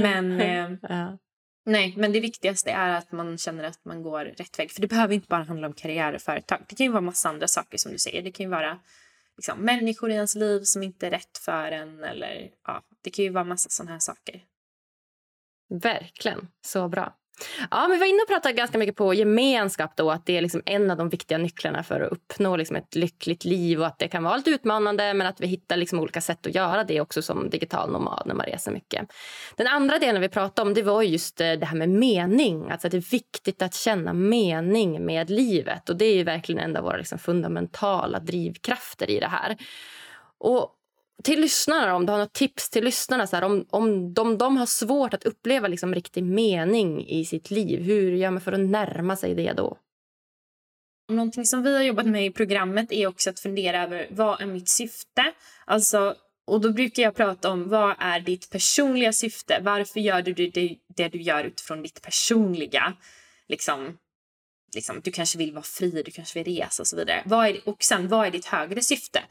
[0.01, 1.17] men, eh, ja
[1.65, 4.71] nej, men det viktigaste är att man känner att man går rätt väg.
[4.71, 6.65] För det behöver inte bara handla om karriär och företag.
[6.67, 8.21] Det kan ju vara massa andra saker som du säger.
[8.21, 8.79] Det kan ju vara
[9.37, 12.03] liksom, människor i ens liv som inte är rätt för en.
[12.03, 14.43] Eller, ja, det kan ju vara massa sådana här saker.
[15.69, 16.47] Verkligen.
[16.61, 17.17] Så bra.
[17.71, 19.91] Ja, men vi var inne och pratade ganska mycket på gemenskap.
[19.95, 22.95] då, att Det är liksom en av de viktiga nycklarna för att uppnå liksom ett
[22.95, 23.79] lyckligt liv.
[23.79, 26.55] och att Det kan vara lite utmanande, men att vi hittar liksom olika sätt att
[26.55, 29.11] göra det också som digital nomad när man reser mycket.
[29.55, 32.71] Den andra delen vi pratade om det var just eh, det här med mening.
[32.71, 35.89] Alltså att Det är viktigt att känna mening med livet.
[35.89, 39.57] och Det är verkligen en av våra liksom fundamentala drivkrafter i det här.
[40.37, 40.71] Och
[41.23, 44.57] till lyssnarna, om du har något tips till lyssnarna, så här, om, om de, de
[44.57, 48.59] har svårt att uppleva liksom riktig mening i sitt liv, hur gör man för att
[48.59, 49.77] närma sig det då?
[51.09, 54.45] Någonting som vi har jobbat med i programmet är också att fundera över vad är
[54.45, 55.33] mitt syfte?
[55.65, 56.15] Alltså,
[56.47, 59.59] och då brukar jag prata om vad är ditt personliga syfte?
[59.61, 62.93] Varför gör du det, det du gör utifrån ditt personliga?
[63.47, 63.97] Liksom,
[64.75, 67.23] liksom, du kanske vill vara fri, du kanske vill resa och så vidare.
[67.25, 69.23] Vad är, och sen, vad är ditt högre syfte?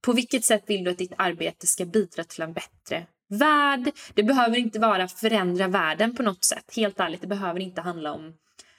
[0.00, 3.90] På vilket sätt vill du att ditt arbete ska bidra till en bättre värld?
[4.14, 6.64] Det behöver inte vara förändra världen på något sätt.
[6.76, 8.34] Helt ärligt, det behöver inte handla om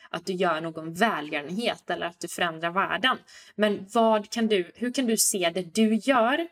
[0.09, 3.17] att du gör någon välgörenhet eller att du förändrar världen.
[3.55, 6.47] Men vad kan du, hur kan du se det du gör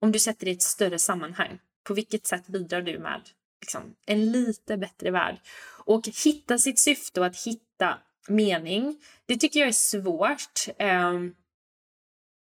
[0.00, 1.58] om du sätter det i ett större sammanhang?
[1.84, 3.20] På vilket sätt bidrar du med
[3.60, 5.36] liksom, en lite bättre värld?
[5.84, 10.68] Och hitta sitt syfte och att hitta mening, det tycker jag är svårt.
[10.78, 11.34] Um,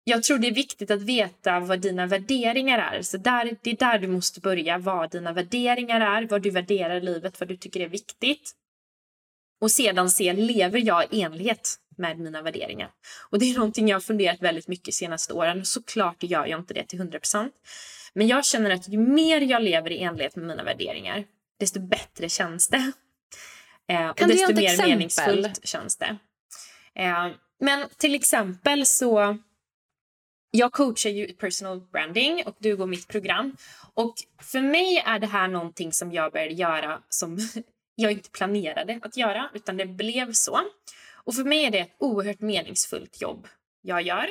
[0.05, 3.03] jag tror det är viktigt att veta vad dina värderingar är.
[3.03, 6.97] Så där, det är där du måste börja, vad dina värderingar är, vad du värderar
[6.97, 8.53] i livet, vad du tycker är viktigt.
[9.61, 12.91] Och sedan se, lever jag i enlighet med mina värderingar?
[13.31, 15.65] Och det är någonting jag har funderat väldigt mycket de senaste åren.
[15.65, 17.51] Såklart gör jag inte det till 100%.
[18.15, 21.25] Men jag känner att ju mer jag lever i enlighet med mina värderingar,
[21.61, 22.93] desto bättre känns det.
[23.89, 24.89] Eh, och desto mer exempel?
[24.89, 26.17] meningsfullt känns det.
[26.95, 27.29] Eh,
[27.61, 29.39] men till exempel så
[30.57, 33.57] jag coachar ju personal branding och du går mitt program.
[33.95, 37.39] Och för mig är det här någonting som jag började göra som
[37.95, 40.61] jag inte planerade att göra, utan det blev så.
[41.13, 43.49] Och för mig är det ett oerhört meningsfullt jobb
[43.83, 44.31] jag gör.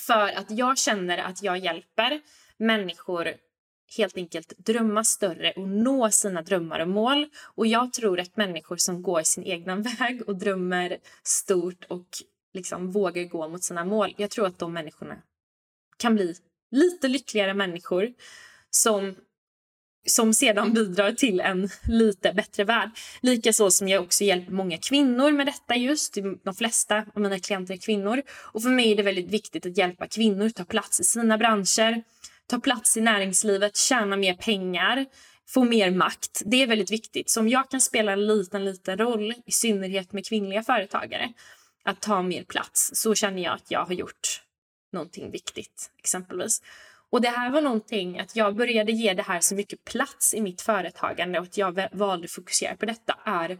[0.00, 2.20] För att jag känner att jag hjälper
[2.56, 3.34] människor
[3.96, 7.26] helt enkelt drömma större och nå sina drömmar och mål.
[7.54, 12.06] Och jag tror att människor som går sin egna väg och drömmer stort och
[12.54, 15.16] liksom vågar gå mot sina mål, jag tror att de människorna
[16.02, 16.34] kan bli
[16.70, 18.12] lite lyckligare människor
[18.70, 19.14] som
[20.06, 22.90] som sedan bidrar till en lite bättre värld.
[23.20, 26.18] Likaså som jag också hjälper många kvinnor med detta just.
[26.44, 28.22] De flesta av mina klienter är kvinnor.
[28.30, 32.02] Och för mig är det väldigt viktigt att hjälpa kvinnor ta plats i sina branscher,
[32.46, 35.06] ta plats i näringslivet, tjäna mer pengar,
[35.48, 36.42] få mer makt.
[36.44, 37.30] Det är väldigt viktigt.
[37.30, 41.32] Så om jag kan spela en liten, liten roll, i synnerhet med kvinnliga företagare,
[41.84, 44.42] att ta mer plats, så känner jag att jag har gjort
[44.92, 46.62] någonting viktigt exempelvis.
[47.10, 50.40] Och det här var någonting att jag började ge det här så mycket plats i
[50.40, 53.58] mitt företagande och att jag valde att fokusera på detta är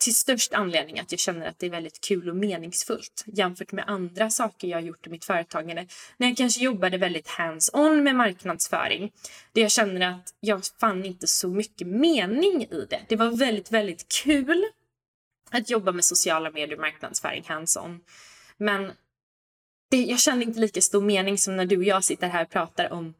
[0.00, 3.84] till störst anledning att jag känner att det är väldigt kul och meningsfullt jämfört med
[3.86, 5.86] andra saker jag har gjort i mitt företagande.
[6.16, 9.12] När jag kanske jobbade väldigt hands-on med marknadsföring.
[9.52, 13.00] Där jag känner att jag fann inte så mycket mening i det.
[13.08, 14.64] Det var väldigt, väldigt kul
[15.50, 18.00] att jobba med sociala medier och marknadsföring hands-on.
[18.56, 18.92] Men
[19.90, 22.50] det, jag känner inte lika stor mening som när du och jag sitter här och
[22.50, 23.14] pratar om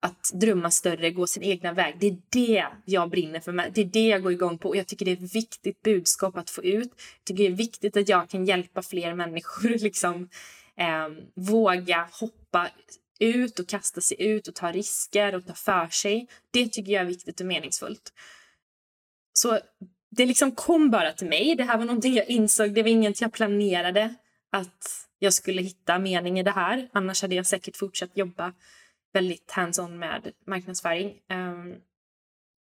[0.00, 1.96] att drömma större, gå sin egna väg.
[2.00, 3.52] Det är det jag brinner för.
[3.52, 4.68] Det är det jag går igång på.
[4.68, 6.90] Och jag tycker det är ett viktigt budskap att få ut.
[6.96, 10.28] Jag tycker det är viktigt att jag kan hjälpa fler människor liksom
[10.76, 12.68] eh, våga hoppa
[13.20, 16.28] ut och kasta sig ut och ta risker och ta för sig.
[16.50, 18.12] Det tycker jag är viktigt och meningsfullt.
[19.32, 19.58] Så
[20.10, 21.54] det liksom kom bara till mig.
[21.54, 22.74] Det här var någonting jag insåg.
[22.74, 24.14] Det var inget jag planerade
[24.52, 26.88] att jag skulle hitta mening i det här.
[26.92, 28.52] Annars hade jag säkert fortsatt jobba
[29.12, 31.14] väldigt hands-on med marknadsföring.
[31.30, 31.74] Um,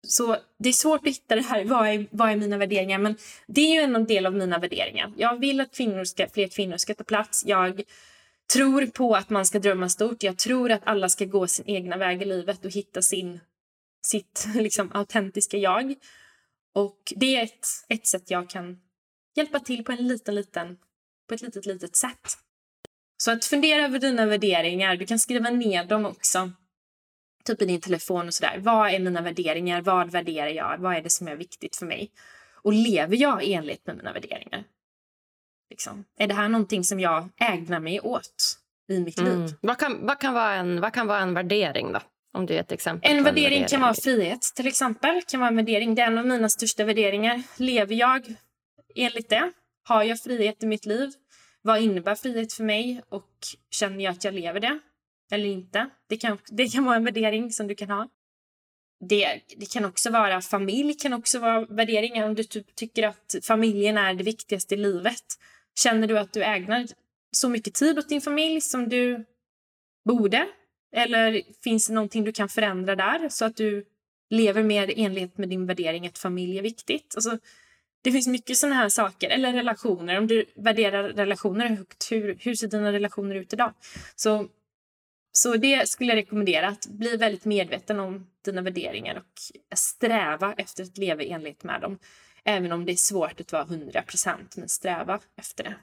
[0.08, 3.00] så det är svårt att hitta det här, vad är, vad är mina värderingar?
[3.00, 3.16] Men
[3.48, 5.14] det är ju en del av mina värderingar.
[5.18, 7.44] Jag vill att kvinnor ska, fler kvinnor ska ta plats.
[7.46, 7.84] Jag
[8.54, 10.24] tror på att man ska drömma stort.
[10.24, 13.40] Jag tror att alla ska gå sin egna väg i livet och hitta sin,
[14.02, 15.96] sitt liksom, autentiska jag.
[16.74, 18.80] Och det är ett, ett sätt jag kan
[19.36, 20.78] hjälpa till på en liten, liten,
[21.30, 22.38] på ett litet, litet sätt.
[23.18, 24.96] Så att fundera över dina värderingar.
[24.96, 26.52] Du kan skriva ner dem också.
[27.46, 28.58] Typ i din telefon och sådär.
[28.60, 29.82] Vad är mina värderingar?
[29.82, 30.78] Vad värderar jag?
[30.78, 32.12] Vad är det som är viktigt för mig?
[32.54, 34.64] Och lever jag enligt med mina värderingar?
[35.70, 36.06] Liksom.
[36.18, 38.58] Är det här någonting som jag ägnar mig åt
[38.90, 39.42] i mitt mm.
[39.42, 39.56] liv?
[39.62, 42.00] Vad kan, vad, kan vara en, vad kan vara en värdering då?
[42.34, 43.12] Om du är ett exempel.
[43.12, 45.22] En, en värdering, värdering kan vara frihet till exempel.
[45.28, 45.96] Kan vara en värdering.
[45.96, 47.44] Det är en av mina största värderingar.
[47.58, 48.36] Lever jag
[48.96, 49.52] enligt det?
[49.84, 51.10] Har jag frihet i mitt liv?
[51.62, 53.30] Vad innebär frihet för mig och
[53.72, 54.80] känner jag att jag lever det
[55.32, 55.90] eller inte?
[56.08, 58.10] Det kan, det kan vara en värdering som du kan ha.
[59.10, 62.28] Det, det kan också vara familj, kan också vara värderingar.
[62.28, 65.24] Om du typ tycker att familjen är det viktigaste i livet.
[65.80, 66.88] Känner du att du ägnar
[67.32, 69.26] så mycket tid åt din familj som du
[70.06, 70.48] borde?
[70.96, 73.86] Eller finns det någonting du kan förändra där så att du
[74.30, 77.14] lever mer i enlighet med din värdering att familj är viktigt?
[77.16, 77.38] Alltså,
[78.02, 79.30] det finns mycket sådana här saker.
[79.30, 80.18] Eller relationer.
[80.18, 83.74] Om du värderar relationer högt, hur, hur ser dina relationer ut idag?
[84.16, 84.48] Så,
[85.32, 86.68] så det skulle jag rekommendera.
[86.68, 89.42] Att bli väldigt medveten om dina värderingar och
[89.78, 92.00] sträva efter att leva i enlighet med dem.
[92.44, 95.76] Även om det är svårt att vara 100 procent, men sträva efter det.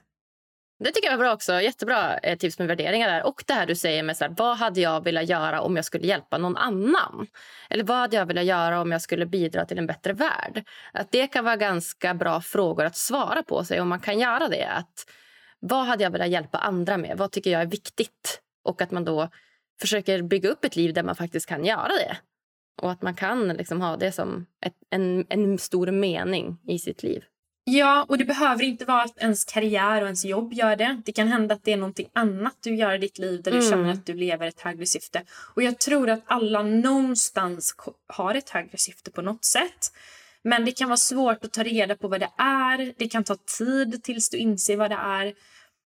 [0.79, 1.61] Det tycker jag var bra också.
[1.61, 3.25] Jättebra eh, tips med värderingar där.
[3.25, 5.85] Och det här du säger med så här, vad hade jag velat göra om jag
[5.85, 7.27] skulle hjälpa någon annan?
[7.69, 10.67] Eller vad hade jag velat göra om jag skulle bidra till en bättre värld?
[10.93, 14.47] Att det kan vara ganska bra frågor att svara på sig om man kan göra
[14.47, 14.65] det.
[14.65, 15.05] Att,
[15.59, 17.17] vad hade jag velat hjälpa andra med?
[17.17, 18.41] Vad tycker jag är viktigt?
[18.63, 19.29] Och att man då
[19.81, 22.17] försöker bygga upp ett liv där man faktiskt kan göra det.
[22.81, 27.03] Och att man kan liksom ha det som ett, en, en stor mening i sitt
[27.03, 27.23] liv.
[27.69, 31.01] Ja, och det behöver inte vara att ens karriär och ens jobb gör det.
[31.05, 33.57] Det kan hända att det är någonting annat du gör i ditt liv där du
[33.57, 33.69] mm.
[33.69, 35.23] känner att du lever ett högre syfte.
[35.55, 37.75] Och jag tror att alla någonstans
[38.07, 39.91] har ett högre syfte på något sätt.
[40.43, 42.93] Men det kan vara svårt att ta reda på vad det är.
[42.97, 45.33] Det kan ta tid tills du inser vad det är.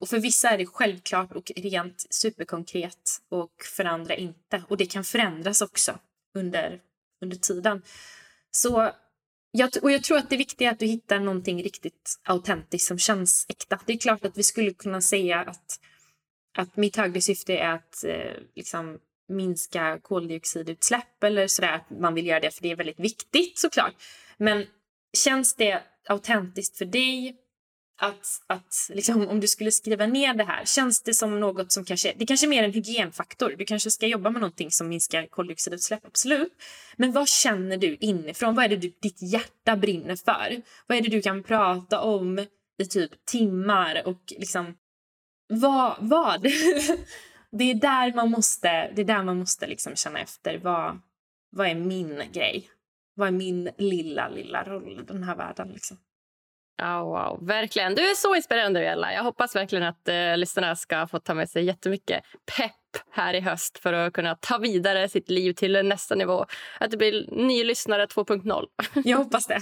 [0.01, 4.63] Och för vissa är det självklart och rent superkonkret och för andra inte.
[4.67, 5.99] Och det kan förändras också
[6.36, 6.80] under,
[7.22, 7.82] under tiden.
[8.51, 8.91] Så
[9.51, 12.97] jag, och jag tror att det viktiga är att du hittar någonting riktigt autentiskt som
[12.97, 13.79] känns äkta.
[13.85, 15.79] Det är klart att vi skulle kunna säga att,
[16.57, 18.99] att mitt högre syfte är att eh, liksom
[19.29, 21.73] minska koldioxidutsläpp eller sådär.
[21.73, 23.93] Att man vill göra det för det är väldigt viktigt såklart.
[24.37, 24.65] Men
[25.17, 27.35] känns det autentiskt för dig
[28.01, 31.85] att, att liksom, om du skulle skriva ner det här, känns det som något som
[31.85, 33.55] kanske, det kanske är mer en hygienfaktor.
[33.57, 36.53] Du kanske ska jobba med någonting som minskar koldioxidutsläpp, absolut.
[36.97, 38.55] Men vad känner du inifrån?
[38.55, 40.61] Vad är det du, ditt hjärta brinner för?
[40.87, 42.45] Vad är det du kan prata om
[42.77, 44.77] i typ timmar och liksom,
[45.49, 45.95] vad?
[45.99, 46.41] vad?
[47.51, 50.99] det är där man måste, det är där man måste liksom känna efter, vad,
[51.51, 52.69] vad är min grej?
[53.15, 55.97] Vad är min lilla, lilla roll i den här världen liksom?
[56.82, 57.95] Oh, wow, verkligen.
[57.95, 59.13] Du är så inspirerande, Ella.
[59.13, 62.24] Jag hoppas verkligen att uh, lyssnarna ska få ta med sig jättemycket
[62.57, 66.45] pepp här i höst för att kunna ta vidare sitt liv till nästa nivå.
[66.80, 68.65] Att det blir ny lyssnare 2.0.
[69.05, 69.59] Jag hoppas det.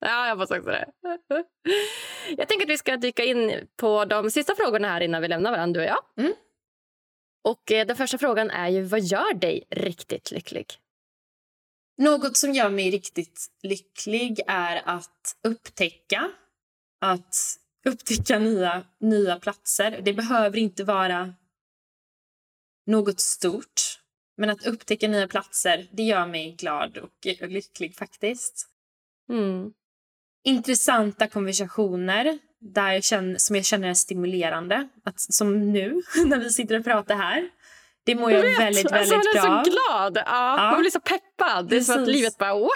[0.00, 0.86] Ja, jag hoppas också det.
[2.36, 5.50] Jag tänker att vi ska dyka in på de sista frågorna här innan vi lämnar
[5.50, 6.24] varandra, du och jag.
[6.24, 6.34] Mm.
[7.44, 10.66] Och eh, den första frågan är ju, vad gör dig riktigt lycklig?
[11.98, 16.30] Något som gör mig riktigt lycklig är att upptäcka.
[17.00, 20.00] Att upptäcka nya, nya platser.
[20.04, 21.34] Det behöver inte vara
[22.86, 24.00] något stort.
[24.36, 28.68] Men att upptäcka nya platser, det gör mig glad och lycklig faktiskt.
[29.28, 29.72] Mm.
[30.44, 34.88] Intressanta konversationer där jag känner, som jag känner är stimulerande.
[35.04, 37.50] Att, som nu, när vi sitter och pratar här.
[38.06, 40.16] Det mår jag, jag väldigt, väldigt alltså, bra Man är så glad.
[40.16, 40.22] Ja,
[40.56, 40.70] ja.
[40.70, 41.68] Man blir så peppad.
[41.68, 42.68] Det är som att livet bara oh,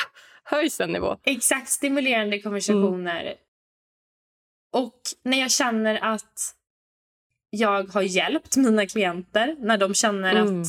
[0.45, 1.17] höjs en nivå.
[1.25, 1.69] Exakt.
[1.69, 3.21] Stimulerande konversationer.
[3.21, 3.37] Mm.
[4.73, 6.55] Och när jag känner att
[7.51, 10.63] jag har hjälpt mina klienter, när de känner mm.
[10.63, 10.67] att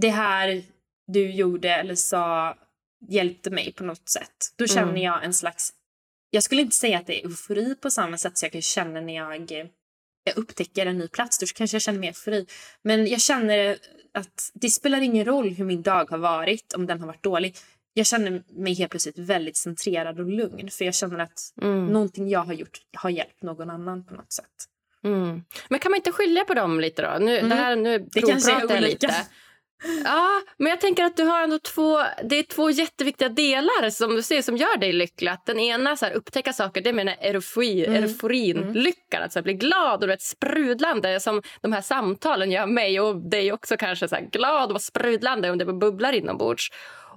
[0.00, 0.62] det här
[1.06, 2.56] du gjorde eller sa
[3.08, 4.54] hjälpte mig på något sätt.
[4.56, 5.02] Då känner mm.
[5.02, 5.72] jag en slags...
[6.30, 9.00] Jag skulle inte säga att det är eufori på samma sätt som jag kan känna
[9.00, 9.32] när jag
[10.28, 12.46] jag upptäcker en ny plats, då kanske jag känner mig fri.
[12.82, 13.78] Men jag känner
[14.14, 17.56] att det spelar ingen roll hur min dag har varit, om den har varit dålig.
[17.94, 21.86] Jag känner mig helt plötsligt väldigt centrerad och lugn för jag känner att mm.
[21.86, 24.68] någonting jag har gjort har hjälpt någon annan på något sätt.
[25.04, 25.44] Mm.
[25.68, 27.24] Men kan man inte skilja på dem lite då?
[27.24, 27.48] Nu, mm.
[27.48, 28.80] det här, nu det kanske är olika.
[28.80, 29.14] lite.
[30.04, 34.16] Ja, men jag tänker att du har ändå två, det är två jätteviktiga delar som
[34.16, 35.30] du ser som gör dig lycklig.
[35.30, 38.04] Att den ena så här, upptäcka saker, det menar eufori, mm.
[38.04, 38.72] euforin, mm.
[38.72, 43.00] lyckan, att så här, bli glad och ett sprudlande som de här samtalen gör mig
[43.00, 46.68] och dig också kanske så här, glad och sprudlande om det bubblar inombords.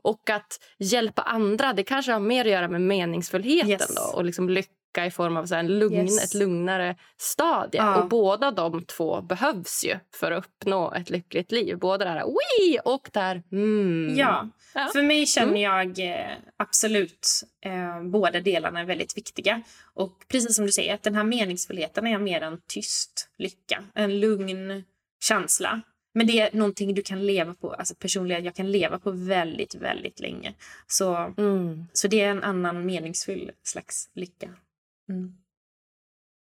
[0.03, 3.95] Och att hjälpa andra, det kanske har mer att göra med meningsfullheten yes.
[3.95, 6.23] då, och liksom lycka lycka i form av så en lugn, yes.
[6.23, 7.81] ett lugnare stadie.
[7.81, 7.95] Ja.
[7.95, 11.77] Och båda de två behövs ju för att uppnå ett lyckligt liv.
[11.77, 12.79] Både det här Wii!
[12.85, 14.15] och där mm.
[14.17, 14.49] Ja.
[14.73, 14.89] ja.
[14.93, 15.61] för mig känner mm.
[15.61, 17.27] jag eh, absolut
[17.65, 19.61] eh, båda delarna är väldigt viktiga.
[19.93, 23.83] Och precis som du säger, att den här meningsfullheten är mer en tyst lycka.
[23.93, 24.83] En lugn
[25.23, 25.81] känsla.
[26.13, 29.75] Men det är någonting du kan leva på, alltså personligen, jag kan leva på väldigt,
[29.75, 30.53] väldigt länge.
[30.87, 31.85] Så, mm.
[31.93, 34.49] så det är en annan meningsfull slags lycka.
[35.11, 35.33] Mm.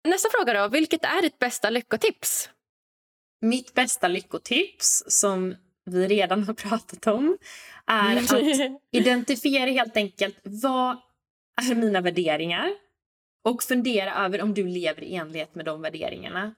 [0.04, 0.68] Nästa fråga då.
[0.68, 2.50] Vilket är ditt bästa lyckotips?
[3.42, 5.56] Mitt bästa lyckotips, som
[5.86, 7.38] vi redan har pratat om,
[7.86, 8.34] är att
[8.92, 10.98] identifiera helt enkelt vad
[11.62, 12.70] är mina värderingar
[13.44, 16.56] och fundera över om du lever i enlighet med de värderingarna.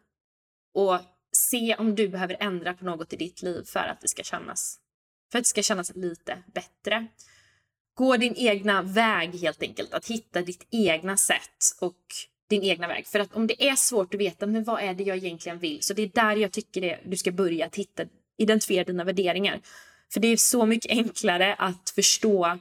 [0.74, 1.00] Och
[1.32, 4.80] se om du behöver ändra på något i ditt liv för att det ska kännas,
[5.32, 7.08] för att det ska kännas lite bättre.
[7.94, 9.94] Gå din egna väg helt enkelt.
[9.94, 12.02] Att hitta ditt egna sätt och
[12.50, 13.08] din egna väg.
[13.08, 15.84] För att om det är svårt att veta men vad är det jag egentligen vill
[15.84, 18.04] så det är där jag tycker det, du ska börja att hitta,
[18.38, 19.62] identifiera dina värderingar.
[20.14, 22.60] För det är så mycket enklare att förstå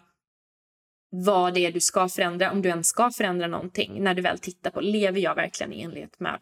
[1.10, 4.38] vad det är du ska förändra, om du ens ska förändra någonting, när du väl
[4.38, 6.40] tittar på lever jag verkligen i enlighet med,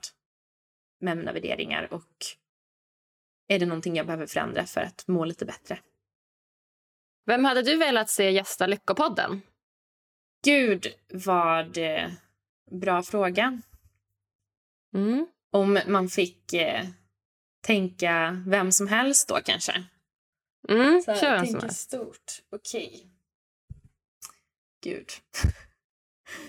[1.01, 2.25] med mina värderingar och
[3.49, 5.79] är det någonting jag behöver förändra för att må lite bättre.
[7.27, 9.43] Vem hade du velat se gästa Lyckopodden?
[10.45, 12.11] Gud, vad eh,
[12.71, 13.61] bra fråga.
[14.95, 15.27] Mm.
[15.51, 16.87] Om man fick eh,
[17.61, 19.85] tänka vem som helst då kanske.
[20.69, 22.43] Mm, Så, kör tänka stort.
[22.51, 22.87] Okej.
[22.87, 23.07] Okay.
[24.83, 25.09] Gud.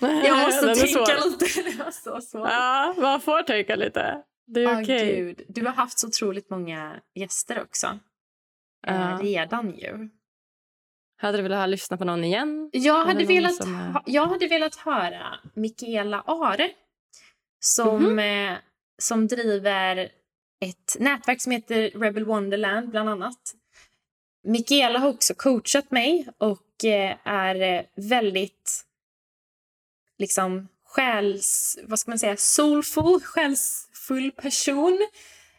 [0.00, 1.62] Jag måste tänka lite.
[1.70, 2.48] Det var så svårt.
[2.48, 4.22] Ja, man får tänka lite.
[4.46, 5.32] Det är okej.
[5.32, 5.44] Okay.
[5.48, 7.98] Du har haft så otroligt många gäster också.
[8.88, 9.18] Uh.
[9.18, 10.08] redan ju.
[11.22, 12.70] Hade du velat lyssna på någon igen?
[12.72, 14.00] Jag hade, velat, som...
[14.06, 16.70] jag hade velat höra Mikaela Are
[17.60, 18.52] som, mm -hmm.
[18.52, 18.58] eh,
[18.98, 19.96] som driver
[20.60, 23.54] ett nätverk som heter Rebel Wonderland, bland annat.
[24.44, 28.84] Mikaela har också coachat mig och eh, är väldigt
[30.18, 31.78] liksom själs...
[31.84, 32.36] Vad ska man säga?
[32.36, 35.08] Soulful, själsfull person.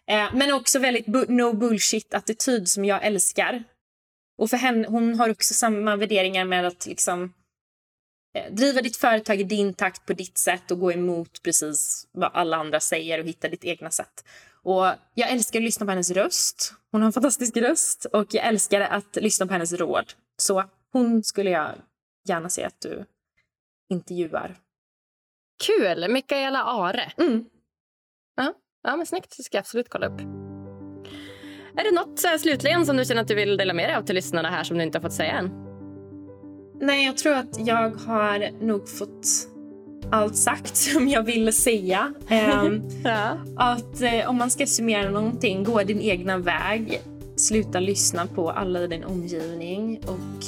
[0.07, 3.64] Eh, men också väldigt bu no bullshit-attityd som jag älskar.
[4.38, 7.34] Och för henne, hon har också samma värderingar med att liksom
[8.38, 12.31] eh, driva ditt företag i din takt på ditt sätt och gå emot precis vad
[12.34, 14.25] alla andra säger och hitta ditt egna sätt.
[14.63, 16.73] Och jag älskar att lyssna på hennes röst.
[16.91, 20.13] Hon har en fantastisk röst och jag älskar att lyssna på hennes råd.
[20.38, 21.75] Så hon skulle jag
[22.27, 23.05] gärna se att du
[23.89, 24.57] intervjuar.
[25.65, 26.11] Kul!
[26.11, 27.13] Mikaela Are.
[27.17, 27.45] Mm.
[28.36, 28.53] Ja,
[28.84, 29.38] ja men snyggt.
[29.38, 30.43] Det ska jag absolut kolla upp.
[31.78, 33.95] Är det något så här, slutligen som du känner att du vill dela med dig
[33.95, 35.51] av till lyssnarna här som du inte har fått säga än?
[36.82, 39.28] Nej, jag tror att jag har nog fått
[40.11, 42.13] allt sagt som jag ville säga.
[42.63, 43.38] Um, ja.
[43.57, 47.01] Att uh, om man ska summera någonting, gå din egna väg.
[47.36, 50.45] Sluta lyssna på alla i din omgivning och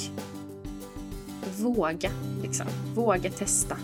[1.62, 2.10] våga.
[2.42, 2.66] Liksom.
[2.94, 3.76] Våga testa.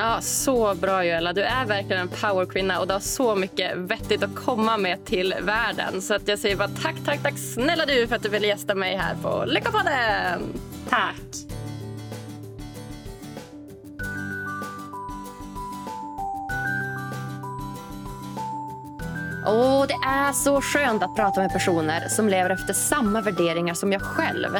[0.00, 1.32] Ja, Så bra, Joella.
[1.32, 5.34] Du är verkligen en powerkvinna och du har så mycket vettigt att komma med till
[5.42, 6.02] världen.
[6.02, 8.74] Så att jag säger bara tack, tack, tack snälla du för att du ville gästa
[8.74, 10.42] mig här på Lyckopodden.
[10.88, 11.14] Tack.
[19.46, 23.92] Åh, det är så skönt att prata med personer som lever efter samma värderingar som
[23.92, 24.56] jag själv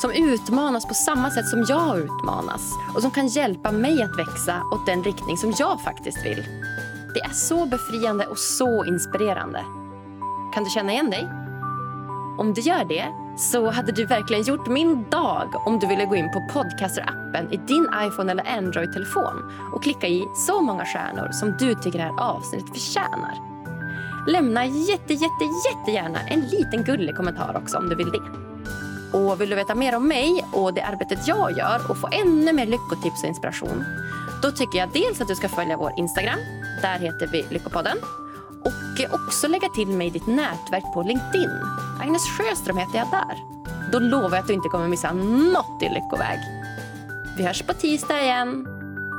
[0.00, 4.62] som utmanas på samma sätt som jag utmanas och som kan hjälpa mig att växa
[4.72, 6.44] åt den riktning som jag faktiskt vill.
[7.14, 9.64] Det är så befriande och så inspirerande.
[10.54, 11.28] Kan du känna igen dig?
[12.38, 13.06] Om du gör det
[13.36, 17.56] så hade du verkligen gjort min dag om du ville gå in på Podcaster-appen i
[17.56, 22.20] din iPhone eller Android-telefon och klicka i så många stjärnor som du tycker det här
[22.20, 23.34] avsnittet förtjänar.
[24.26, 28.46] Lämna jätte, jätte, jättegärna en liten gullig kommentar också om du vill det.
[29.16, 32.52] Och vill du veta mer om mig och det arbetet jag gör och få ännu
[32.52, 33.84] mer lyckotips och inspiration
[34.42, 36.38] då tycker jag dels att du ska följa vår Instagram.
[36.82, 37.96] Där heter vi Lyckopodden.
[38.64, 41.50] Och också lägga till mig i ditt nätverk på LinkedIn.
[42.00, 43.36] Agnes Sjöström heter jag där.
[43.92, 46.38] Då lovar jag att du inte kommer missa något i Lyckoväg.
[47.36, 48.66] Vi hörs på tisdag igen.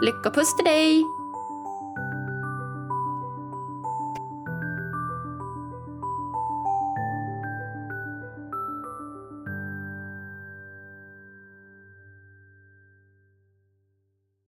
[0.01, 1.16] Lyckopuss till dig!